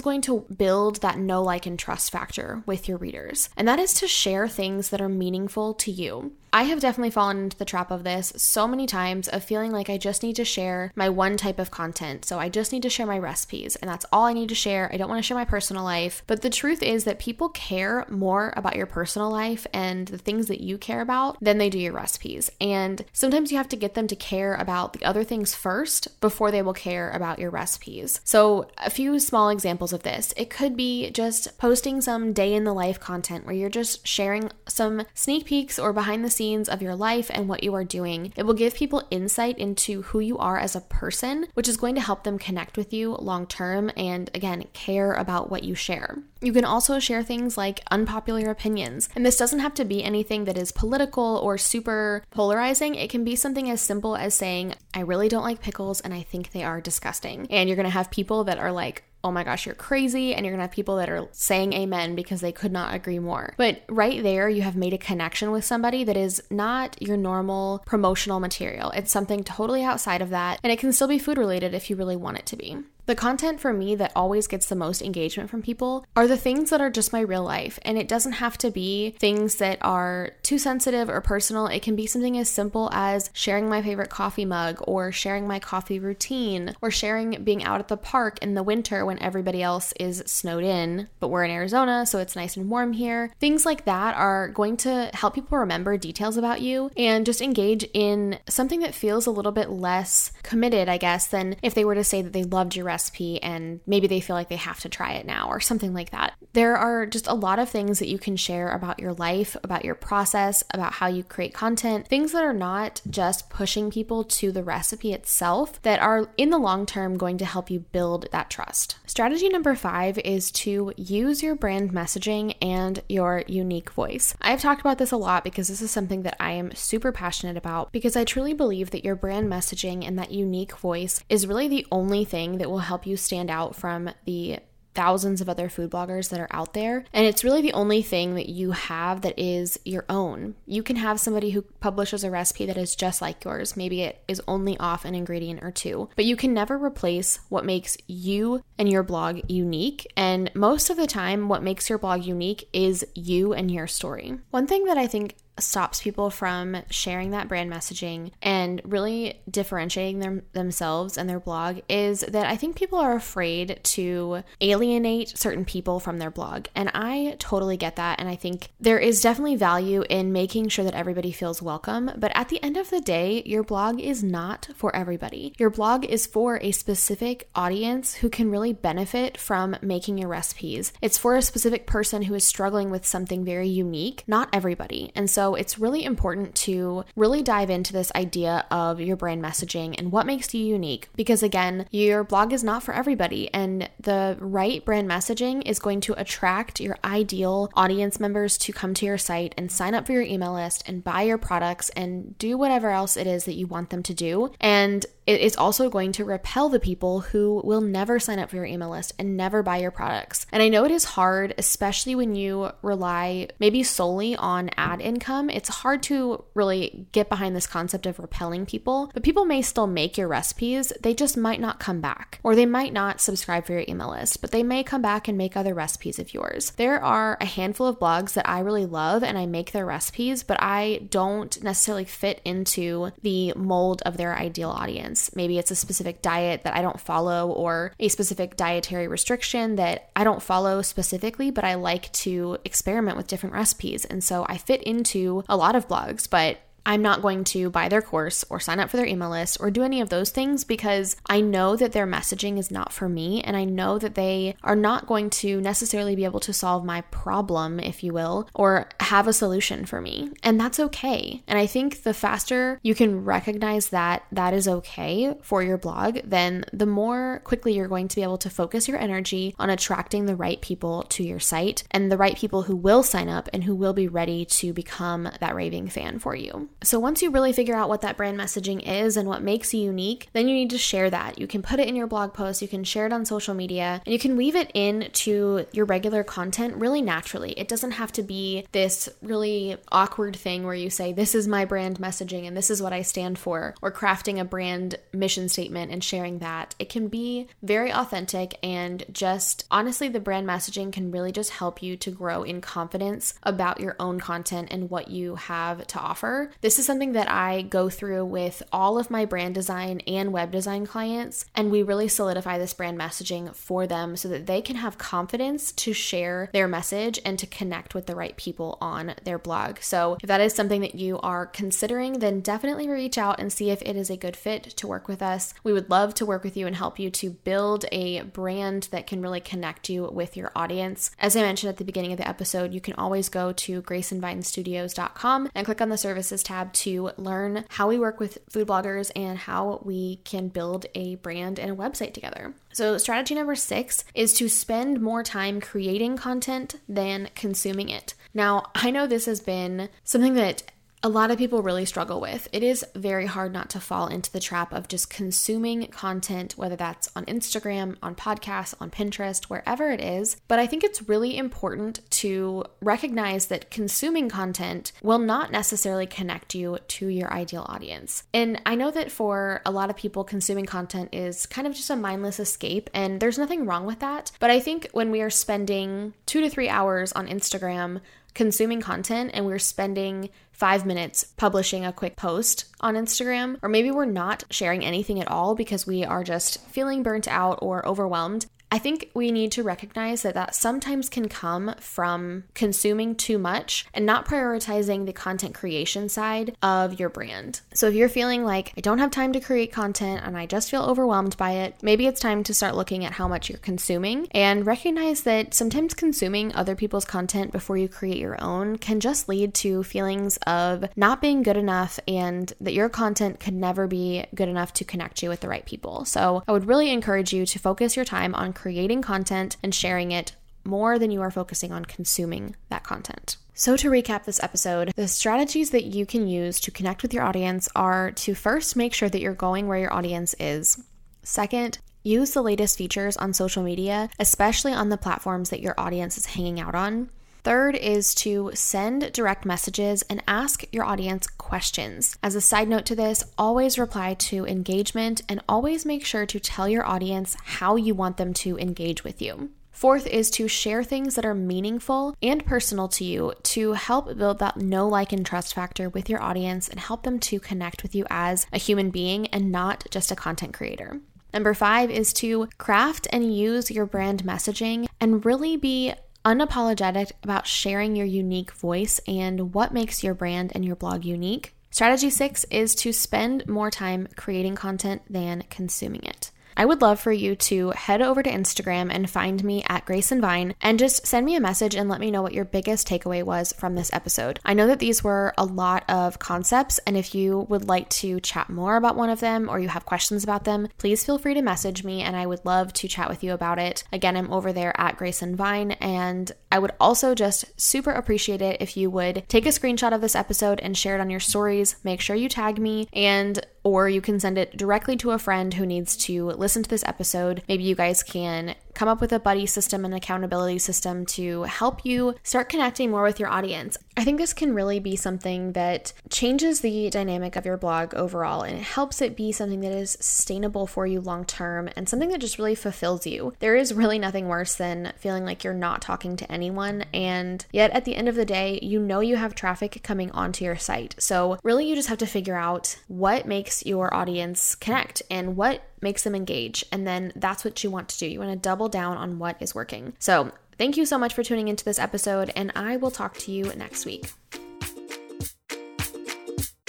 going 0.00 0.22
to 0.22 0.46
build 0.56 1.02
that 1.02 1.18
know, 1.18 1.42
like, 1.42 1.66
and 1.66 1.78
trust 1.78 2.10
factor 2.10 2.62
with 2.64 2.88
your 2.88 2.96
readers. 2.96 3.50
And 3.58 3.68
that 3.68 3.78
is 3.78 3.92
to 3.92 4.08
share 4.08 4.48
things 4.48 4.88
that 4.88 5.02
are 5.02 5.08
meaningful 5.10 5.74
to 5.74 5.90
you. 5.90 6.32
I 6.56 6.62
have 6.62 6.80
definitely 6.80 7.10
fallen 7.10 7.36
into 7.36 7.58
the 7.58 7.66
trap 7.66 7.90
of 7.90 8.02
this 8.02 8.32
so 8.34 8.66
many 8.66 8.86
times 8.86 9.28
of 9.28 9.44
feeling 9.44 9.72
like 9.72 9.90
I 9.90 9.98
just 9.98 10.22
need 10.22 10.36
to 10.36 10.44
share 10.46 10.90
my 10.96 11.10
one 11.10 11.36
type 11.36 11.58
of 11.58 11.70
content. 11.70 12.24
So 12.24 12.38
I 12.38 12.48
just 12.48 12.72
need 12.72 12.82
to 12.84 12.88
share 12.88 13.04
my 13.04 13.18
recipes, 13.18 13.76
and 13.76 13.90
that's 13.90 14.06
all 14.10 14.24
I 14.24 14.32
need 14.32 14.48
to 14.48 14.54
share. 14.54 14.90
I 14.90 14.96
don't 14.96 15.10
want 15.10 15.18
to 15.18 15.22
share 15.22 15.36
my 15.36 15.44
personal 15.44 15.84
life. 15.84 16.22
But 16.26 16.40
the 16.40 16.48
truth 16.48 16.82
is 16.82 17.04
that 17.04 17.18
people 17.18 17.50
care 17.50 18.06
more 18.08 18.54
about 18.56 18.74
your 18.74 18.86
personal 18.86 19.28
life 19.28 19.66
and 19.74 20.08
the 20.08 20.16
things 20.16 20.46
that 20.46 20.62
you 20.62 20.78
care 20.78 21.02
about 21.02 21.36
than 21.42 21.58
they 21.58 21.68
do 21.68 21.78
your 21.78 21.92
recipes. 21.92 22.50
And 22.58 23.04
sometimes 23.12 23.52
you 23.52 23.58
have 23.58 23.68
to 23.68 23.76
get 23.76 23.92
them 23.92 24.06
to 24.06 24.16
care 24.16 24.54
about 24.54 24.94
the 24.94 25.04
other 25.04 25.24
things 25.24 25.54
first 25.54 26.18
before 26.22 26.50
they 26.50 26.62
will 26.62 26.72
care 26.72 27.10
about 27.10 27.38
your 27.38 27.50
recipes. 27.50 28.22
So, 28.24 28.70
a 28.78 28.88
few 28.88 29.20
small 29.20 29.50
examples 29.50 29.92
of 29.92 30.04
this 30.04 30.32
it 30.38 30.48
could 30.48 30.74
be 30.74 31.10
just 31.10 31.58
posting 31.58 32.00
some 32.00 32.32
day 32.32 32.54
in 32.54 32.64
the 32.64 32.72
life 32.72 32.98
content 32.98 33.44
where 33.44 33.54
you're 33.54 33.68
just 33.68 34.06
sharing 34.06 34.50
some 34.66 35.02
sneak 35.12 35.44
peeks 35.44 35.78
or 35.78 35.92
behind 35.92 36.24
the 36.24 36.30
scenes 36.30 36.45
of 36.54 36.82
your 36.82 36.94
life 36.94 37.30
and 37.32 37.48
what 37.48 37.62
you 37.62 37.74
are 37.74 37.84
doing. 37.84 38.32
It 38.36 38.44
will 38.44 38.54
give 38.54 38.74
people 38.74 39.06
insight 39.10 39.58
into 39.58 40.02
who 40.02 40.20
you 40.20 40.38
are 40.38 40.58
as 40.58 40.76
a 40.76 40.80
person, 40.80 41.46
which 41.54 41.68
is 41.68 41.76
going 41.76 41.94
to 41.96 42.00
help 42.00 42.24
them 42.24 42.38
connect 42.38 42.76
with 42.76 42.92
you 42.92 43.12
long 43.14 43.46
term 43.46 43.90
and, 43.96 44.30
again, 44.34 44.64
care 44.72 45.12
about 45.12 45.50
what 45.50 45.64
you 45.64 45.74
share. 45.74 46.18
You 46.40 46.52
can 46.52 46.64
also 46.64 46.98
share 46.98 47.22
things 47.22 47.56
like 47.56 47.82
unpopular 47.90 48.50
opinions. 48.50 49.08
And 49.16 49.24
this 49.24 49.36
doesn't 49.36 49.60
have 49.60 49.74
to 49.74 49.84
be 49.84 50.04
anything 50.04 50.44
that 50.44 50.58
is 50.58 50.70
political 50.70 51.40
or 51.42 51.58
super 51.58 52.22
polarizing. 52.30 52.94
It 52.94 53.10
can 53.10 53.24
be 53.24 53.36
something 53.36 53.70
as 53.70 53.80
simple 53.80 54.16
as 54.16 54.34
saying, 54.34 54.74
I 54.94 55.00
really 55.00 55.28
don't 55.28 55.44
like 55.44 55.62
pickles 55.62 56.00
and 56.00 56.12
I 56.14 56.22
think 56.22 56.52
they 56.52 56.62
are 56.62 56.80
disgusting. 56.80 57.46
And 57.50 57.68
you're 57.68 57.76
going 57.76 57.84
to 57.84 57.90
have 57.90 58.10
people 58.10 58.44
that 58.44 58.58
are 58.58 58.72
like, 58.72 59.02
oh 59.26 59.32
my 59.32 59.42
gosh, 59.42 59.66
you're 59.66 59.74
crazy. 59.74 60.34
And 60.34 60.46
you're 60.46 60.52
gonna 60.52 60.62
have 60.62 60.70
people 60.70 60.96
that 60.96 61.10
are 61.10 61.28
saying 61.32 61.72
amen 61.72 62.14
because 62.14 62.40
they 62.40 62.52
could 62.52 62.72
not 62.72 62.94
agree 62.94 63.18
more. 63.18 63.54
But 63.56 63.82
right 63.88 64.22
there, 64.22 64.48
you 64.48 64.62
have 64.62 64.76
made 64.76 64.94
a 64.94 64.98
connection 64.98 65.50
with 65.50 65.64
somebody 65.64 66.04
that 66.04 66.16
is 66.16 66.42
not 66.48 67.00
your 67.02 67.16
normal 67.16 67.82
promotional 67.84 68.40
material. 68.40 68.90
It's 68.92 69.10
something 69.10 69.42
totally 69.42 69.82
outside 69.82 70.22
of 70.22 70.30
that, 70.30 70.60
and 70.62 70.72
it 70.72 70.78
can 70.78 70.92
still 70.92 71.08
be 71.08 71.18
food 71.18 71.38
related 71.38 71.74
if 71.74 71.90
you 71.90 71.96
really 71.96 72.16
want 72.16 72.38
it 72.38 72.46
to 72.46 72.56
be. 72.56 72.78
The 73.06 73.14
content 73.14 73.60
for 73.60 73.72
me 73.72 73.94
that 73.94 74.10
always 74.16 74.48
gets 74.48 74.66
the 74.66 74.74
most 74.74 75.00
engagement 75.00 75.48
from 75.48 75.62
people 75.62 76.04
are 76.16 76.26
the 76.26 76.36
things 76.36 76.70
that 76.70 76.80
are 76.80 76.90
just 76.90 77.12
my 77.12 77.20
real 77.20 77.44
life. 77.44 77.78
And 77.82 77.96
it 77.96 78.08
doesn't 78.08 78.32
have 78.32 78.58
to 78.58 78.70
be 78.72 79.14
things 79.20 79.56
that 79.56 79.78
are 79.80 80.32
too 80.42 80.58
sensitive 80.58 81.08
or 81.08 81.20
personal. 81.20 81.68
It 81.68 81.82
can 81.82 81.94
be 81.94 82.08
something 82.08 82.36
as 82.36 82.48
simple 82.48 82.90
as 82.92 83.30
sharing 83.32 83.68
my 83.68 83.80
favorite 83.80 84.10
coffee 84.10 84.44
mug 84.44 84.82
or 84.88 85.12
sharing 85.12 85.46
my 85.46 85.60
coffee 85.60 86.00
routine 86.00 86.74
or 86.82 86.90
sharing 86.90 87.44
being 87.44 87.62
out 87.62 87.78
at 87.78 87.86
the 87.86 87.96
park 87.96 88.40
in 88.42 88.54
the 88.54 88.64
winter 88.64 89.06
when 89.06 89.22
everybody 89.22 89.62
else 89.62 89.92
is 90.00 90.24
snowed 90.26 90.64
in, 90.64 91.08
but 91.20 91.28
we're 91.28 91.44
in 91.44 91.50
Arizona, 91.52 92.06
so 92.06 92.18
it's 92.18 92.34
nice 92.34 92.56
and 92.56 92.68
warm 92.68 92.92
here. 92.92 93.32
Things 93.38 93.64
like 93.64 93.84
that 93.84 94.16
are 94.16 94.48
going 94.48 94.76
to 94.78 95.10
help 95.14 95.34
people 95.34 95.58
remember 95.58 95.96
details 95.96 96.36
about 96.36 96.60
you 96.60 96.90
and 96.96 97.24
just 97.24 97.40
engage 97.40 97.84
in 97.94 98.40
something 98.48 98.80
that 98.80 98.94
feels 98.94 99.26
a 99.26 99.30
little 99.30 99.52
bit 99.52 99.70
less 99.70 100.32
committed, 100.42 100.88
I 100.88 100.98
guess, 100.98 101.28
than 101.28 101.54
if 101.62 101.72
they 101.72 101.84
were 101.84 101.94
to 101.94 102.02
say 102.02 102.20
that 102.20 102.32
they 102.32 102.42
loved 102.42 102.74
your 102.74 102.84
recipe 102.96 103.42
and 103.42 103.80
maybe 103.86 104.06
they 104.06 104.20
feel 104.20 104.34
like 104.34 104.48
they 104.48 104.56
have 104.56 104.80
to 104.80 104.88
try 104.88 105.12
it 105.12 105.26
now 105.26 105.48
or 105.48 105.60
something 105.60 105.92
like 105.92 106.10
that. 106.10 106.32
There 106.54 106.76
are 106.76 107.04
just 107.04 107.26
a 107.26 107.34
lot 107.34 107.58
of 107.58 107.68
things 107.68 107.98
that 107.98 108.08
you 108.08 108.18
can 108.18 108.36
share 108.36 108.70
about 108.70 108.98
your 108.98 109.12
life, 109.12 109.54
about 109.62 109.84
your 109.84 109.94
process, 109.94 110.64
about 110.72 110.94
how 110.94 111.08
you 111.08 111.22
create 111.22 111.52
content, 111.52 112.08
things 112.08 112.32
that 112.32 112.42
are 112.42 112.54
not 112.54 113.02
just 113.10 113.50
pushing 113.50 113.90
people 113.90 114.24
to 114.24 114.50
the 114.50 114.62
recipe 114.62 115.12
itself 115.12 115.82
that 115.82 116.00
are 116.00 116.30
in 116.38 116.48
the 116.48 116.58
long 116.58 116.86
term 116.86 117.18
going 117.18 117.36
to 117.36 117.44
help 117.44 117.70
you 117.70 117.80
build 117.80 118.28
that 118.32 118.48
trust. 118.48 118.96
Strategy 119.06 119.50
number 119.50 119.74
five 119.74 120.16
is 120.20 120.50
to 120.52 120.92
use 120.96 121.42
your 121.42 121.54
brand 121.54 121.92
messaging 121.92 122.54
and 122.62 123.02
your 123.10 123.44
unique 123.46 123.90
voice. 123.90 124.34
I've 124.40 124.62
talked 124.62 124.80
about 124.80 124.96
this 124.96 125.12
a 125.12 125.18
lot 125.18 125.44
because 125.44 125.68
this 125.68 125.82
is 125.82 125.90
something 125.90 126.22
that 126.22 126.36
I 126.40 126.52
am 126.52 126.74
super 126.74 127.12
passionate 127.12 127.58
about 127.58 127.92
because 127.92 128.16
I 128.16 128.24
truly 128.24 128.54
believe 128.54 128.90
that 128.92 129.04
your 129.04 129.16
brand 129.16 129.52
messaging 129.52 130.06
and 130.06 130.18
that 130.18 130.30
unique 130.30 130.78
voice 130.78 131.22
is 131.28 131.46
really 131.46 131.68
the 131.68 131.86
only 131.92 132.24
thing 132.24 132.56
that 132.56 132.70
will 132.70 132.85
help 132.86 133.06
you 133.06 133.16
stand 133.16 133.50
out 133.50 133.76
from 133.76 134.10
the 134.24 134.58
thousands 134.96 135.42
of 135.42 135.48
other 135.48 135.68
food 135.68 135.90
bloggers 135.90 136.30
that 136.30 136.40
are 136.40 136.48
out 136.50 136.72
there. 136.72 137.04
And 137.12 137.26
it's 137.26 137.44
really 137.44 137.60
the 137.60 137.74
only 137.74 138.00
thing 138.00 138.34
that 138.34 138.48
you 138.48 138.70
have 138.72 139.20
that 139.20 139.38
is 139.38 139.78
your 139.84 140.06
own. 140.08 140.56
You 140.66 140.82
can 140.82 140.96
have 140.96 141.20
somebody 141.20 141.50
who 141.50 141.62
publishes 141.62 142.24
a 142.24 142.30
recipe 142.30 142.64
that 142.66 142.78
is 142.78 142.96
just 142.96 143.20
like 143.20 143.44
yours. 143.44 143.76
Maybe 143.76 144.00
it 144.00 144.24
is 144.26 144.40
only 144.48 144.76
off 144.78 145.04
an 145.04 145.14
ingredient 145.14 145.62
or 145.62 145.70
two, 145.70 146.08
but 146.16 146.24
you 146.24 146.34
can 146.34 146.54
never 146.54 146.78
replace 146.78 147.40
what 147.50 147.66
makes 147.66 147.98
you 148.06 148.62
and 148.78 148.88
your 148.90 149.02
blog 149.02 149.40
unique. 149.48 150.06
And 150.16 150.50
most 150.54 150.88
of 150.88 150.96
the 150.96 151.06
time, 151.06 151.48
what 151.48 151.62
makes 151.62 151.90
your 151.90 151.98
blog 151.98 152.24
unique 152.24 152.66
is 152.72 153.06
you 153.14 153.52
and 153.52 153.70
your 153.70 153.86
story. 153.86 154.38
One 154.50 154.66
thing 154.66 154.86
that 154.86 154.96
I 154.96 155.06
think 155.06 155.34
stops 155.58 156.02
people 156.02 156.30
from 156.30 156.76
sharing 156.90 157.30
that 157.30 157.48
brand 157.48 157.72
messaging 157.72 158.30
and 158.42 158.80
really 158.84 159.40
differentiating 159.50 160.18
them, 160.18 160.42
themselves 160.52 161.16
and 161.16 161.28
their 161.28 161.40
blog 161.40 161.78
is 161.88 162.20
that 162.20 162.46
I 162.46 162.56
think 162.56 162.76
people 162.76 162.98
are 162.98 163.14
afraid 163.14 163.80
to 163.82 164.42
alienate 164.60 165.36
certain 165.36 165.64
people 165.64 166.00
from 166.00 166.18
their 166.18 166.30
blog. 166.30 166.66
And 166.74 166.90
I 166.94 167.36
totally 167.38 167.76
get 167.76 167.96
that. 167.96 168.20
And 168.20 168.28
I 168.28 168.36
think 168.36 168.68
there 168.80 168.98
is 168.98 169.20
definitely 169.20 169.56
value 169.56 170.04
in 170.08 170.32
making 170.32 170.68
sure 170.68 170.84
that 170.84 170.94
everybody 170.94 171.32
feels 171.32 171.62
welcome. 171.62 172.10
But 172.16 172.32
at 172.34 172.48
the 172.48 172.62
end 172.62 172.76
of 172.76 172.90
the 172.90 173.00
day, 173.00 173.42
your 173.46 173.62
blog 173.62 174.00
is 174.00 174.22
not 174.22 174.68
for 174.74 174.94
everybody. 174.94 175.54
Your 175.58 175.70
blog 175.70 176.04
is 176.04 176.26
for 176.26 176.58
a 176.62 176.72
specific 176.72 177.48
audience 177.54 178.14
who 178.14 178.28
can 178.28 178.50
really 178.50 178.72
benefit 178.72 179.38
from 179.38 179.76
making 179.80 180.18
your 180.18 180.28
recipes. 180.28 180.92
It's 181.00 181.18
for 181.18 181.36
a 181.36 181.42
specific 181.42 181.86
person 181.86 182.22
who 182.22 182.34
is 182.34 182.44
struggling 182.44 182.90
with 182.90 183.06
something 183.06 183.44
very 183.44 183.68
unique, 183.68 184.24
not 184.26 184.48
everybody. 184.52 185.12
And 185.14 185.30
so 185.30 185.45
so 185.46 185.54
it's 185.54 185.78
really 185.78 186.02
important 186.04 186.56
to 186.56 187.04
really 187.14 187.40
dive 187.40 187.70
into 187.70 187.92
this 187.92 188.10
idea 188.16 188.66
of 188.68 189.00
your 189.00 189.14
brand 189.14 189.44
messaging 189.44 189.94
and 189.96 190.10
what 190.10 190.26
makes 190.26 190.52
you 190.52 190.66
unique. 190.66 191.08
Because 191.14 191.40
again, 191.40 191.86
your 191.92 192.24
blog 192.24 192.52
is 192.52 192.64
not 192.64 192.82
for 192.82 192.92
everybody, 192.92 193.48
and 193.54 193.88
the 194.00 194.36
right 194.40 194.84
brand 194.84 195.08
messaging 195.08 195.62
is 195.64 195.78
going 195.78 196.00
to 196.00 196.20
attract 196.20 196.80
your 196.80 196.98
ideal 197.04 197.70
audience 197.74 198.18
members 198.18 198.58
to 198.58 198.72
come 198.72 198.92
to 198.94 199.06
your 199.06 199.18
site 199.18 199.54
and 199.56 199.70
sign 199.70 199.94
up 199.94 200.06
for 200.06 200.14
your 200.14 200.22
email 200.22 200.54
list 200.54 200.82
and 200.88 201.04
buy 201.04 201.22
your 201.22 201.38
products 201.38 201.90
and 201.90 202.36
do 202.38 202.58
whatever 202.58 202.90
else 202.90 203.16
it 203.16 203.28
is 203.28 203.44
that 203.44 203.54
you 203.54 203.68
want 203.68 203.90
them 203.90 204.02
to 204.02 204.14
do. 204.14 204.50
And 204.60 205.06
it's 205.26 205.56
also 205.56 205.90
going 205.90 206.12
to 206.12 206.24
repel 206.24 206.68
the 206.68 206.78
people 206.78 207.20
who 207.20 207.60
will 207.64 207.80
never 207.80 208.20
sign 208.20 208.38
up 208.38 208.50
for 208.50 208.56
your 208.56 208.64
email 208.64 208.90
list 208.90 209.12
and 209.18 209.36
never 209.36 209.60
buy 209.60 209.78
your 209.78 209.90
products. 209.90 210.46
And 210.52 210.62
I 210.62 210.68
know 210.68 210.84
it 210.84 210.92
is 210.92 211.04
hard, 211.04 211.52
especially 211.58 212.14
when 212.14 212.36
you 212.36 212.70
rely 212.80 213.48
maybe 213.58 213.82
solely 213.82 214.36
on 214.36 214.70
ad 214.76 215.00
income. 215.00 215.35
It's 215.50 215.68
hard 215.68 216.02
to 216.04 216.44
really 216.54 217.06
get 217.12 217.28
behind 217.28 217.54
this 217.54 217.66
concept 217.66 218.06
of 218.06 218.18
repelling 218.18 218.66
people, 218.66 219.10
but 219.14 219.22
people 219.22 219.44
may 219.44 219.62
still 219.62 219.86
make 219.86 220.16
your 220.16 220.28
recipes. 220.28 220.92
They 221.00 221.14
just 221.14 221.36
might 221.36 221.60
not 221.60 221.80
come 221.80 222.00
back, 222.00 222.40
or 222.42 222.54
they 222.54 222.66
might 222.66 222.92
not 222.92 223.20
subscribe 223.20 223.66
for 223.66 223.72
your 223.72 223.84
email 223.88 224.10
list, 224.10 224.40
but 224.40 224.50
they 224.50 224.62
may 224.62 224.82
come 224.82 225.02
back 225.02 225.28
and 225.28 225.36
make 225.36 225.56
other 225.56 225.74
recipes 225.74 226.18
of 226.18 226.32
yours. 226.32 226.70
There 226.76 227.02
are 227.02 227.36
a 227.40 227.44
handful 227.44 227.86
of 227.86 227.98
blogs 227.98 228.32
that 228.34 228.48
I 228.48 228.60
really 228.60 228.86
love 228.86 229.22
and 229.22 229.36
I 229.36 229.46
make 229.46 229.72
their 229.72 229.86
recipes, 229.86 230.42
but 230.42 230.58
I 230.60 231.06
don't 231.10 231.62
necessarily 231.62 232.04
fit 232.04 232.40
into 232.44 233.10
the 233.22 233.52
mold 233.54 234.02
of 234.06 234.16
their 234.16 234.36
ideal 234.36 234.70
audience. 234.70 235.34
Maybe 235.34 235.58
it's 235.58 235.70
a 235.70 235.76
specific 235.76 236.22
diet 236.22 236.62
that 236.64 236.74
I 236.74 236.82
don't 236.82 237.00
follow 237.00 237.50
or 237.50 237.92
a 237.98 238.08
specific 238.08 238.56
dietary 238.56 239.08
restriction 239.08 239.76
that 239.76 240.10
I 240.14 240.24
don't 240.24 240.42
follow 240.42 240.82
specifically, 240.82 241.50
but 241.50 241.64
I 241.64 241.74
like 241.74 242.12
to 242.12 242.58
experiment 242.64 243.16
with 243.16 243.26
different 243.26 243.54
recipes. 243.54 244.04
And 244.04 244.22
so 244.22 244.46
I 244.48 244.58
fit 244.58 244.82
into 244.82 245.25
a 245.48 245.56
lot 245.56 245.74
of 245.74 245.88
blogs, 245.88 246.28
but 246.28 246.58
I'm 246.86 247.02
not 247.02 247.20
going 247.20 247.42
to 247.44 247.68
buy 247.68 247.88
their 247.88 248.00
course 248.00 248.44
or 248.48 248.60
sign 248.60 248.78
up 248.78 248.90
for 248.90 248.96
their 248.96 249.06
email 249.06 249.30
list 249.30 249.58
or 249.60 249.72
do 249.72 249.82
any 249.82 250.00
of 250.00 250.08
those 250.08 250.30
things 250.30 250.62
because 250.62 251.16
I 251.26 251.40
know 251.40 251.74
that 251.74 251.90
their 251.90 252.06
messaging 252.06 252.58
is 252.58 252.70
not 252.70 252.92
for 252.92 253.08
me. 253.08 253.42
And 253.42 253.56
I 253.56 253.64
know 253.64 253.98
that 253.98 254.14
they 254.14 254.54
are 254.62 254.76
not 254.76 255.06
going 255.06 255.28
to 255.30 255.60
necessarily 255.60 256.14
be 256.14 256.24
able 256.24 256.38
to 256.40 256.52
solve 256.52 256.84
my 256.84 257.00
problem, 257.00 257.80
if 257.80 258.04
you 258.04 258.12
will, 258.12 258.48
or 258.54 258.88
have 259.00 259.26
a 259.26 259.32
solution 259.32 259.84
for 259.84 260.00
me. 260.00 260.30
And 260.44 260.60
that's 260.60 260.78
okay. 260.78 261.42
And 261.48 261.58
I 261.58 261.66
think 261.66 262.04
the 262.04 262.14
faster 262.14 262.78
you 262.82 262.94
can 262.94 263.24
recognize 263.24 263.88
that 263.88 264.24
that 264.30 264.54
is 264.54 264.68
okay 264.68 265.34
for 265.42 265.64
your 265.64 265.78
blog, 265.78 266.20
then 266.24 266.64
the 266.72 266.86
more 266.86 267.40
quickly 267.42 267.74
you're 267.74 267.88
going 267.88 268.06
to 268.06 268.16
be 268.16 268.22
able 268.22 268.38
to 268.38 268.50
focus 268.50 268.86
your 268.86 268.98
energy 268.98 269.56
on 269.58 269.70
attracting 269.70 270.26
the 270.26 270.36
right 270.36 270.60
people 270.60 271.02
to 271.08 271.24
your 271.24 271.40
site 271.40 271.82
and 271.90 272.12
the 272.12 272.16
right 272.16 272.36
people 272.36 272.62
who 272.62 272.76
will 272.76 273.02
sign 273.02 273.28
up 273.28 273.48
and 273.52 273.64
who 273.64 273.74
will 273.74 273.92
be 273.92 274.06
ready 274.06 274.44
to 274.44 274.72
become 274.72 275.28
that 275.40 275.54
raving 275.56 275.88
fan 275.88 276.20
for 276.20 276.36
you. 276.36 276.68
So 276.82 277.00
once 277.00 277.22
you 277.22 277.30
really 277.30 277.52
figure 277.52 277.74
out 277.74 277.88
what 277.88 278.02
that 278.02 278.16
brand 278.16 278.38
messaging 278.38 278.86
is 278.86 279.16
and 279.16 279.26
what 279.26 279.42
makes 279.42 279.72
you 279.72 279.80
unique, 279.80 280.28
then 280.34 280.46
you 280.46 280.54
need 280.54 280.70
to 280.70 280.78
share 280.78 281.08
that. 281.08 281.38
You 281.38 281.46
can 281.46 281.62
put 281.62 281.80
it 281.80 281.88
in 281.88 281.96
your 281.96 282.06
blog 282.06 282.34
post, 282.34 282.60
you 282.60 282.68
can 282.68 282.84
share 282.84 283.06
it 283.06 283.12
on 283.12 283.24
social 283.24 283.54
media, 283.54 284.02
and 284.04 284.12
you 284.12 284.18
can 284.18 284.36
weave 284.36 284.54
it 284.54 284.70
into 284.74 285.66
your 285.72 285.86
regular 285.86 286.22
content 286.22 286.74
really 286.76 287.00
naturally. 287.00 287.52
It 287.52 287.68
doesn't 287.68 287.92
have 287.92 288.12
to 288.12 288.22
be 288.22 288.66
this 288.72 289.08
really 289.22 289.78
awkward 289.90 290.36
thing 290.36 290.64
where 290.64 290.74
you 290.74 290.90
say, 290.90 291.12
This 291.12 291.34
is 291.34 291.48
my 291.48 291.64
brand 291.64 291.98
messaging 291.98 292.46
and 292.46 292.56
this 292.56 292.70
is 292.70 292.82
what 292.82 292.92
I 292.92 293.02
stand 293.02 293.38
for, 293.38 293.74
or 293.80 293.90
crafting 293.90 294.38
a 294.38 294.44
brand 294.44 294.96
mission 295.12 295.48
statement 295.48 295.90
and 295.90 296.04
sharing 296.04 296.40
that. 296.40 296.74
It 296.78 296.90
can 296.90 297.08
be 297.08 297.48
very 297.62 297.92
authentic 297.92 298.58
and 298.62 299.04
just 299.10 299.64
honestly, 299.70 300.08
the 300.08 300.20
brand 300.20 300.46
messaging 300.46 300.92
can 300.92 301.10
really 301.10 301.32
just 301.32 301.50
help 301.50 301.82
you 301.82 301.96
to 301.96 302.10
grow 302.10 302.42
in 302.42 302.60
confidence 302.60 303.34
about 303.42 303.80
your 303.80 303.96
own 303.98 304.20
content 304.20 304.68
and 304.70 304.90
what 304.90 305.08
you 305.08 305.36
have 305.36 305.86
to 305.86 305.98
offer. 305.98 306.52
This 306.66 306.80
is 306.80 306.86
something 306.86 307.12
that 307.12 307.30
I 307.30 307.62
go 307.62 307.88
through 307.88 308.24
with 308.24 308.60
all 308.72 308.98
of 308.98 309.08
my 309.08 309.24
brand 309.24 309.54
design 309.54 310.00
and 310.00 310.32
web 310.32 310.50
design 310.50 310.84
clients, 310.84 311.44
and 311.54 311.70
we 311.70 311.84
really 311.84 312.08
solidify 312.08 312.58
this 312.58 312.74
brand 312.74 312.98
messaging 312.98 313.54
for 313.54 313.86
them 313.86 314.16
so 314.16 314.28
that 314.30 314.46
they 314.46 314.60
can 314.60 314.74
have 314.74 314.98
confidence 314.98 315.70
to 315.70 315.92
share 315.92 316.50
their 316.52 316.66
message 316.66 317.20
and 317.24 317.38
to 317.38 317.46
connect 317.46 317.94
with 317.94 318.06
the 318.06 318.16
right 318.16 318.36
people 318.36 318.78
on 318.80 319.14
their 319.22 319.38
blog. 319.38 319.78
So, 319.78 320.18
if 320.20 320.26
that 320.26 320.40
is 320.40 320.54
something 320.54 320.80
that 320.80 320.96
you 320.96 321.20
are 321.20 321.46
considering, 321.46 322.14
then 322.14 322.40
definitely 322.40 322.88
reach 322.88 323.16
out 323.16 323.38
and 323.38 323.52
see 323.52 323.70
if 323.70 323.80
it 323.82 323.94
is 323.94 324.10
a 324.10 324.16
good 324.16 324.34
fit 324.34 324.64
to 324.64 324.88
work 324.88 325.06
with 325.06 325.22
us. 325.22 325.54
We 325.62 325.72
would 325.72 325.88
love 325.88 326.14
to 326.14 326.26
work 326.26 326.42
with 326.42 326.56
you 326.56 326.66
and 326.66 326.74
help 326.74 326.98
you 326.98 327.10
to 327.10 327.30
build 327.30 327.84
a 327.92 328.22
brand 328.22 328.88
that 328.90 329.06
can 329.06 329.22
really 329.22 329.40
connect 329.40 329.88
you 329.88 330.10
with 330.12 330.36
your 330.36 330.50
audience. 330.56 331.12
As 331.20 331.36
I 331.36 331.42
mentioned 331.42 331.70
at 331.70 331.76
the 331.76 331.84
beginning 331.84 332.10
of 332.10 332.18
the 332.18 332.28
episode, 332.28 332.74
you 332.74 332.80
can 332.80 332.94
always 332.94 333.28
go 333.28 333.52
to 333.52 333.82
graceandvinestudios.com 333.82 335.50
and 335.54 335.64
click 335.64 335.80
on 335.80 335.90
the 335.90 335.96
services 335.96 336.42
tab 336.42 336.55
tab 336.56 336.72
to 336.72 337.10
learn 337.16 337.64
how 337.68 337.88
we 337.88 337.98
work 337.98 338.18
with 338.18 338.38
food 338.48 338.68
bloggers 338.68 339.10
and 339.14 339.38
how 339.38 339.80
we 339.84 340.16
can 340.24 340.48
build 340.48 340.86
a 340.94 341.16
brand 341.16 341.58
and 341.58 341.70
a 341.70 341.74
website 341.74 342.14
together. 342.14 342.54
So, 342.72 342.98
strategy 342.98 343.34
number 343.34 343.54
six 343.54 344.04
is 344.14 344.34
to 344.34 344.48
spend 344.48 345.00
more 345.00 345.22
time 345.22 345.60
creating 345.60 346.16
content 346.16 346.76
than 346.88 347.30
consuming 347.34 347.88
it. 347.88 348.14
Now, 348.34 348.70
I 348.74 348.90
know 348.90 349.06
this 349.06 349.26
has 349.26 349.40
been 349.40 349.88
something 350.04 350.34
that 350.34 350.64
a 351.02 351.08
lot 351.08 351.30
of 351.30 351.38
people 351.38 351.62
really 351.62 351.84
struggle 351.84 352.20
with. 352.20 352.48
It 352.52 352.62
is 352.62 352.84
very 352.94 353.26
hard 353.26 353.52
not 353.52 353.70
to 353.70 353.80
fall 353.80 354.08
into 354.08 354.32
the 354.32 354.40
trap 354.40 354.72
of 354.72 354.88
just 354.88 355.10
consuming 355.10 355.86
content, 355.88 356.54
whether 356.56 356.76
that's 356.76 357.08
on 357.14 357.24
Instagram, 357.26 357.96
on 358.02 358.14
podcasts, 358.14 358.74
on 358.80 358.90
Pinterest, 358.90 359.44
wherever 359.44 359.90
it 359.90 360.00
is. 360.00 360.36
But 360.48 360.58
I 360.58 360.66
think 360.66 360.82
it's 360.82 361.08
really 361.08 361.36
important 361.36 362.00
to 362.10 362.64
recognize 362.80 363.46
that 363.46 363.70
consuming 363.70 364.28
content 364.28 364.92
will 365.02 365.18
not 365.18 365.52
necessarily 365.52 366.06
connect 366.06 366.54
you 366.54 366.78
to 366.88 367.08
your 367.08 367.32
ideal 367.32 367.66
audience. 367.68 368.24
And 368.32 368.60
I 368.64 368.74
know 368.74 368.90
that 368.90 369.12
for 369.12 369.60
a 369.66 369.70
lot 369.70 369.90
of 369.90 369.96
people, 369.96 370.24
consuming 370.24 370.66
content 370.66 371.10
is 371.12 371.46
kind 371.46 371.66
of 371.66 371.74
just 371.74 371.90
a 371.90 371.96
mindless 371.96 372.40
escape, 372.40 372.90
and 372.94 373.20
there's 373.20 373.38
nothing 373.38 373.66
wrong 373.66 373.86
with 373.86 374.00
that. 374.00 374.32
But 374.40 374.50
I 374.50 374.60
think 374.60 374.88
when 374.92 375.10
we 375.10 375.20
are 375.20 375.30
spending 375.30 376.14
two 376.24 376.40
to 376.40 376.50
three 376.50 376.68
hours 376.68 377.12
on 377.12 377.28
Instagram, 377.28 378.00
consuming 378.36 378.80
content 378.80 379.32
and 379.34 379.46
we're 379.46 379.58
spending 379.58 380.28
five 380.52 380.86
minutes 380.86 381.24
publishing 381.36 381.84
a 381.84 381.92
quick 381.92 382.16
post 382.16 382.66
on 382.80 382.94
Instagram, 382.94 383.58
or 383.62 383.68
maybe 383.68 383.90
we're 383.90 384.04
not 384.04 384.44
sharing 384.50 384.84
anything 384.84 385.20
at 385.20 385.28
all 385.28 385.54
because 385.54 385.86
we 385.86 386.04
are 386.04 386.22
just 386.22 386.60
feeling 386.68 387.02
burnt 387.02 387.26
out 387.26 387.58
or 387.60 387.84
overwhelmed, 387.84 388.46
I 388.70 388.78
think 388.78 389.10
we 389.14 389.30
need 389.30 389.52
to 389.52 389.62
recognize 389.62 390.22
that 390.22 390.34
that 390.34 390.54
sometimes 390.54 391.08
can 391.08 391.28
come 391.28 391.74
from 391.78 392.44
consuming 392.54 393.14
too 393.14 393.38
much 393.38 393.86
and 393.94 394.04
not 394.04 394.26
prioritizing 394.26 395.06
the 395.06 395.12
content 395.12 395.54
creation 395.54 396.08
side 396.08 396.56
of 396.62 396.98
your 396.98 397.08
brand. 397.08 397.60
So 397.74 397.88
if 397.88 397.94
you're 397.94 398.08
feeling 398.08 398.44
like 398.44 398.72
I 398.76 398.80
don't 398.80 398.98
have 398.98 399.12
time 399.12 399.32
to 399.34 399.40
create 399.40 399.72
content 399.72 400.22
and 400.24 400.36
I 400.36 400.46
just 400.46 400.70
feel 400.70 400.82
overwhelmed 400.82 401.36
by 401.36 401.52
it, 401.52 401.76
maybe 401.80 402.06
it's 402.06 402.20
time 402.20 402.42
to 402.44 402.54
start 402.54 402.74
looking 402.74 403.04
at 403.04 403.12
how 403.12 403.28
much 403.28 403.48
you're 403.48 403.58
consuming 403.58 404.26
and 404.32 404.66
recognize 404.66 405.22
that 405.22 405.54
sometimes 405.54 405.94
consuming 405.94 406.54
other 406.54 406.74
people's 406.74 407.04
content 407.04 407.52
before 407.52 407.76
you 407.76 407.88
create 407.88 408.18
your 408.18 408.42
own 408.42 408.78
can 408.78 408.98
just 408.98 409.28
lead 409.28 409.54
to 409.54 409.84
feelings 409.84 410.38
of 410.46 410.84
not 410.96 411.20
being 411.20 411.42
good 411.44 411.56
enough 411.56 412.00
and 412.08 412.52
that 412.60 412.74
your 412.74 412.88
content 412.88 413.38
could 413.38 413.54
never 413.54 413.86
be 413.86 414.26
good 414.34 414.48
enough 414.48 414.72
to 414.72 414.84
connect 414.84 415.22
you 415.22 415.28
with 415.28 415.40
the 415.40 415.48
right 415.48 415.64
people. 415.64 416.04
So 416.04 416.42
I 416.48 416.52
would 416.52 416.66
really 416.66 416.90
encourage 416.90 417.32
you 417.32 417.46
to 417.46 417.58
focus 417.60 417.94
your 417.94 418.04
time 418.04 418.34
on 418.34 418.55
creating 418.56 419.02
content 419.02 419.56
and 419.62 419.72
sharing 419.72 420.10
it 420.10 420.34
more 420.64 420.98
than 420.98 421.12
you 421.12 421.20
are 421.22 421.30
focusing 421.30 421.70
on 421.70 421.84
consuming 421.84 422.56
that 422.70 422.82
content. 422.82 423.36
So, 423.54 423.76
to 423.76 423.88
recap 423.88 424.24
this 424.24 424.42
episode, 424.42 424.92
the 424.96 425.08
strategies 425.08 425.70
that 425.70 425.84
you 425.84 426.04
can 426.04 426.26
use 426.26 426.60
to 426.60 426.70
connect 426.70 427.02
with 427.02 427.14
your 427.14 427.22
audience 427.22 427.68
are 427.74 428.10
to 428.10 428.34
first 428.34 428.76
make 428.76 428.92
sure 428.92 429.08
that 429.08 429.20
you're 429.20 429.34
going 429.34 429.68
where 429.68 429.78
your 429.78 429.92
audience 429.92 430.34
is. 430.38 430.82
Second, 431.22 431.78
use 432.02 432.32
the 432.32 432.42
latest 432.42 432.76
features 432.76 433.16
on 433.16 433.32
social 433.32 433.62
media, 433.62 434.10
especially 434.18 434.72
on 434.72 434.90
the 434.90 434.98
platforms 434.98 435.50
that 435.50 435.62
your 435.62 435.74
audience 435.78 436.18
is 436.18 436.26
hanging 436.26 436.60
out 436.60 436.74
on. 436.74 437.10
Third 437.46 437.76
is 437.76 438.12
to 438.16 438.50
send 438.54 439.12
direct 439.12 439.44
messages 439.44 440.02
and 440.10 440.20
ask 440.26 440.64
your 440.72 440.84
audience 440.84 441.28
questions. 441.28 442.18
As 442.20 442.34
a 442.34 442.40
side 442.40 442.66
note 442.68 442.84
to 442.86 442.96
this, 442.96 443.22
always 443.38 443.78
reply 443.78 444.14
to 444.14 444.44
engagement 444.44 445.22
and 445.28 445.40
always 445.48 445.86
make 445.86 446.04
sure 446.04 446.26
to 446.26 446.40
tell 446.40 446.68
your 446.68 446.84
audience 446.84 447.36
how 447.44 447.76
you 447.76 447.94
want 447.94 448.16
them 448.16 448.34
to 448.34 448.58
engage 448.58 449.04
with 449.04 449.22
you. 449.22 449.50
Fourth 449.70 450.08
is 450.08 450.28
to 450.32 450.48
share 450.48 450.82
things 450.82 451.14
that 451.14 451.24
are 451.24 451.36
meaningful 451.36 452.16
and 452.20 452.44
personal 452.44 452.88
to 452.88 453.04
you 453.04 453.32
to 453.44 453.74
help 453.74 454.18
build 454.18 454.40
that 454.40 454.56
know, 454.56 454.88
like, 454.88 455.12
and 455.12 455.24
trust 455.24 455.54
factor 455.54 455.88
with 455.88 456.10
your 456.10 456.20
audience 456.20 456.68
and 456.68 456.80
help 456.80 457.04
them 457.04 457.20
to 457.20 457.38
connect 457.38 457.84
with 457.84 457.94
you 457.94 458.04
as 458.10 458.48
a 458.52 458.58
human 458.58 458.90
being 458.90 459.28
and 459.28 459.52
not 459.52 459.86
just 459.92 460.10
a 460.10 460.16
content 460.16 460.52
creator. 460.52 461.00
Number 461.32 461.54
five 461.54 461.90
is 461.90 462.12
to 462.14 462.48
craft 462.58 463.06
and 463.12 463.36
use 463.36 463.70
your 463.70 463.86
brand 463.86 464.24
messaging 464.24 464.88
and 465.00 465.24
really 465.24 465.56
be 465.56 465.92
unapologetic 466.26 467.12
about 467.22 467.46
sharing 467.46 467.94
your 467.94 468.04
unique 468.04 468.50
voice 468.50 469.00
and 469.06 469.54
what 469.54 469.72
makes 469.72 470.02
your 470.02 470.12
brand 470.12 470.50
and 470.56 470.64
your 470.64 470.74
blog 470.74 471.04
unique. 471.04 471.54
Strategy 471.70 472.10
six 472.10 472.44
is 472.50 472.74
to 472.74 472.92
spend 472.92 473.46
more 473.46 473.70
time 473.70 474.08
creating 474.16 474.56
content 474.56 475.02
than 475.08 475.44
consuming 475.50 476.02
it. 476.02 476.32
I 476.56 476.64
would 476.64 476.80
love 476.80 476.98
for 476.98 477.12
you 477.12 477.36
to 477.36 477.70
head 477.70 478.00
over 478.00 478.22
to 478.22 478.30
Instagram 478.30 478.88
and 478.90 479.10
find 479.10 479.44
me 479.44 479.62
at 479.68 479.84
Grace 479.84 480.10
and 480.10 480.20
Vine 480.20 480.54
and 480.60 480.78
just 480.78 481.06
send 481.06 481.26
me 481.26 481.36
a 481.36 481.40
message 481.40 481.74
and 481.74 481.88
let 481.88 482.00
me 482.00 482.10
know 482.10 482.22
what 482.22 482.32
your 482.32 482.44
biggest 482.44 482.88
takeaway 482.88 483.22
was 483.22 483.52
from 483.52 483.74
this 483.74 483.92
episode. 483.92 484.40
I 484.44 484.54
know 484.54 484.66
that 484.66 484.78
these 484.78 485.04
were 485.04 485.34
a 485.36 485.44
lot 485.44 485.84
of 485.88 486.18
concepts, 486.18 486.78
and 486.86 486.96
if 486.96 487.14
you 487.14 487.46
would 487.48 487.68
like 487.68 487.88
to 487.90 488.20
chat 488.20 488.48
more 488.48 488.76
about 488.76 488.96
one 488.96 489.10
of 489.10 489.20
them 489.20 489.48
or 489.48 489.60
you 489.60 489.68
have 489.68 489.84
questions 489.84 490.24
about 490.24 490.44
them, 490.44 490.68
please 490.78 491.04
feel 491.04 491.18
free 491.18 491.34
to 491.34 491.42
message 491.42 491.84
me 491.84 492.02
and 492.02 492.16
I 492.16 492.26
would 492.26 492.44
love 492.44 492.72
to 492.74 492.88
chat 492.88 493.08
with 493.08 493.22
you 493.22 493.32
about 493.32 493.58
it. 493.58 493.84
Again, 493.92 494.16
I'm 494.16 494.32
over 494.32 494.52
there 494.52 494.78
at 494.80 494.96
Grace 494.96 495.22
and 495.22 495.36
Vine, 495.36 495.72
and 495.72 496.32
I 496.50 496.58
would 496.58 496.72
also 496.80 497.14
just 497.14 497.60
super 497.60 497.90
appreciate 497.90 498.40
it 498.40 498.60
if 498.60 498.76
you 498.76 498.88
would 498.90 499.24
take 499.28 499.46
a 499.46 499.50
screenshot 499.50 499.94
of 499.94 500.00
this 500.00 500.16
episode 500.16 500.60
and 500.60 500.76
share 500.76 500.96
it 500.96 501.00
on 501.00 501.10
your 501.10 501.20
stories. 501.20 501.76
Make 501.84 502.00
sure 502.00 502.16
you 502.16 502.28
tag 502.28 502.58
me 502.58 502.88
and 502.92 503.44
or 503.66 503.88
you 503.88 504.00
can 504.00 504.20
send 504.20 504.38
it 504.38 504.56
directly 504.56 504.96
to 504.96 505.10
a 505.10 505.18
friend 505.18 505.54
who 505.54 505.66
needs 505.66 505.96
to 505.96 506.26
listen 506.26 506.62
to 506.62 506.70
this 506.70 506.84
episode. 506.86 507.42
Maybe 507.48 507.64
you 507.64 507.74
guys 507.74 508.04
can 508.04 508.54
come 508.76 508.88
up 508.88 509.00
with 509.00 509.12
a 509.12 509.18
buddy 509.18 509.46
system 509.46 509.84
and 509.84 509.94
accountability 509.94 510.58
system 510.58 511.06
to 511.06 511.44
help 511.44 511.84
you 511.84 512.14
start 512.22 512.50
connecting 512.50 512.90
more 512.90 513.02
with 513.02 513.18
your 513.18 513.30
audience. 513.30 513.78
I 513.96 514.04
think 514.04 514.18
this 514.18 514.34
can 514.34 514.54
really 514.54 514.78
be 514.78 514.94
something 514.94 515.52
that 515.52 515.94
changes 516.10 516.60
the 516.60 516.90
dynamic 516.90 517.34
of 517.34 517.46
your 517.46 517.56
blog 517.56 517.94
overall 517.94 518.42
and 518.42 518.58
it 518.58 518.62
helps 518.62 519.00
it 519.00 519.16
be 519.16 519.32
something 519.32 519.60
that 519.60 519.72
is 519.72 519.92
sustainable 519.92 520.66
for 520.66 520.86
you 520.86 521.00
long 521.00 521.24
term 521.24 521.70
and 521.74 521.88
something 521.88 522.10
that 522.10 522.20
just 522.20 522.38
really 522.38 522.54
fulfills 522.54 523.06
you. 523.06 523.32
There 523.38 523.56
is 523.56 523.72
really 523.72 523.98
nothing 523.98 524.28
worse 524.28 524.54
than 524.54 524.92
feeling 524.98 525.24
like 525.24 525.42
you're 525.42 525.54
not 525.54 525.80
talking 525.80 526.16
to 526.18 526.30
anyone 526.30 526.84
and 526.92 527.46
yet 527.52 527.70
at 527.70 527.86
the 527.86 527.96
end 527.96 528.08
of 528.08 528.14
the 528.14 528.26
day, 528.26 528.60
you 528.62 528.78
know 528.78 529.00
you 529.00 529.16
have 529.16 529.34
traffic 529.34 529.80
coming 529.82 530.10
onto 530.10 530.44
your 530.44 530.56
site. 530.56 530.94
So, 530.98 531.38
really 531.42 531.66
you 531.66 531.74
just 531.74 531.88
have 531.88 531.98
to 531.98 532.06
figure 532.06 532.36
out 532.36 532.76
what 532.88 533.26
makes 533.26 533.64
your 533.64 533.92
audience 533.94 534.54
connect 534.54 535.02
and 535.10 535.36
what 535.36 535.62
makes 535.80 536.02
them 536.02 536.14
engage. 536.14 536.64
And 536.72 536.86
then 536.86 537.12
that's 537.16 537.44
what 537.44 537.62
you 537.62 537.70
want 537.70 537.88
to 537.90 537.98
do. 537.98 538.06
You 538.06 538.18
want 538.18 538.32
to 538.32 538.36
double 538.36 538.68
down 538.68 538.96
on 538.96 539.18
what 539.18 539.36
is 539.40 539.54
working. 539.54 539.94
So, 539.98 540.32
thank 540.58 540.76
you 540.76 540.86
so 540.86 540.98
much 540.98 541.14
for 541.14 541.22
tuning 541.22 541.48
into 541.48 541.64
this 541.64 541.78
episode, 541.78 542.32
and 542.34 542.52
I 542.54 542.76
will 542.76 542.90
talk 542.90 543.16
to 543.18 543.32
you 543.32 543.52
next 543.54 543.86
week. 543.86 544.10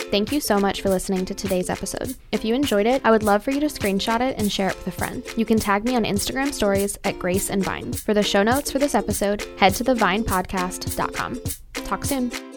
Thank 0.10 0.32
you 0.32 0.40
so 0.40 0.58
much 0.58 0.82
for 0.82 0.90
listening 0.90 1.26
to 1.26 1.34
today's 1.34 1.70
episode. 1.70 2.16
If 2.32 2.46
you 2.46 2.56
enjoyed 2.56 2.86
it, 2.86 3.02
I 3.04 3.12
would 3.12 3.24
love 3.24 3.44
for 3.44 3.52
you 3.52 3.60
to 3.60 3.66
screenshot 3.66 4.22
it 4.22 4.38
and 4.38 4.50
share 4.50 4.70
it 4.70 4.78
with 4.78 4.88
a 4.88 4.92
friend. 4.92 5.22
You 5.36 5.44
can 5.46 5.60
tag 5.60 5.84
me 5.84 5.98
on 5.98 6.06
Instagram 6.06 6.54
stories 6.54 6.98
at 7.04 7.20
Grace 7.20 7.50
and 7.50 7.62
Vine. 7.64 7.92
For 7.92 8.14
the 8.14 8.24
show 8.24 8.42
notes 8.42 8.72
for 8.72 8.80
this 8.80 8.96
episode, 8.96 9.46
head 9.58 9.76
to 9.76 9.84
thevinepodcast.com. 9.84 11.42
Talk 11.74 12.06
soon. 12.06 12.57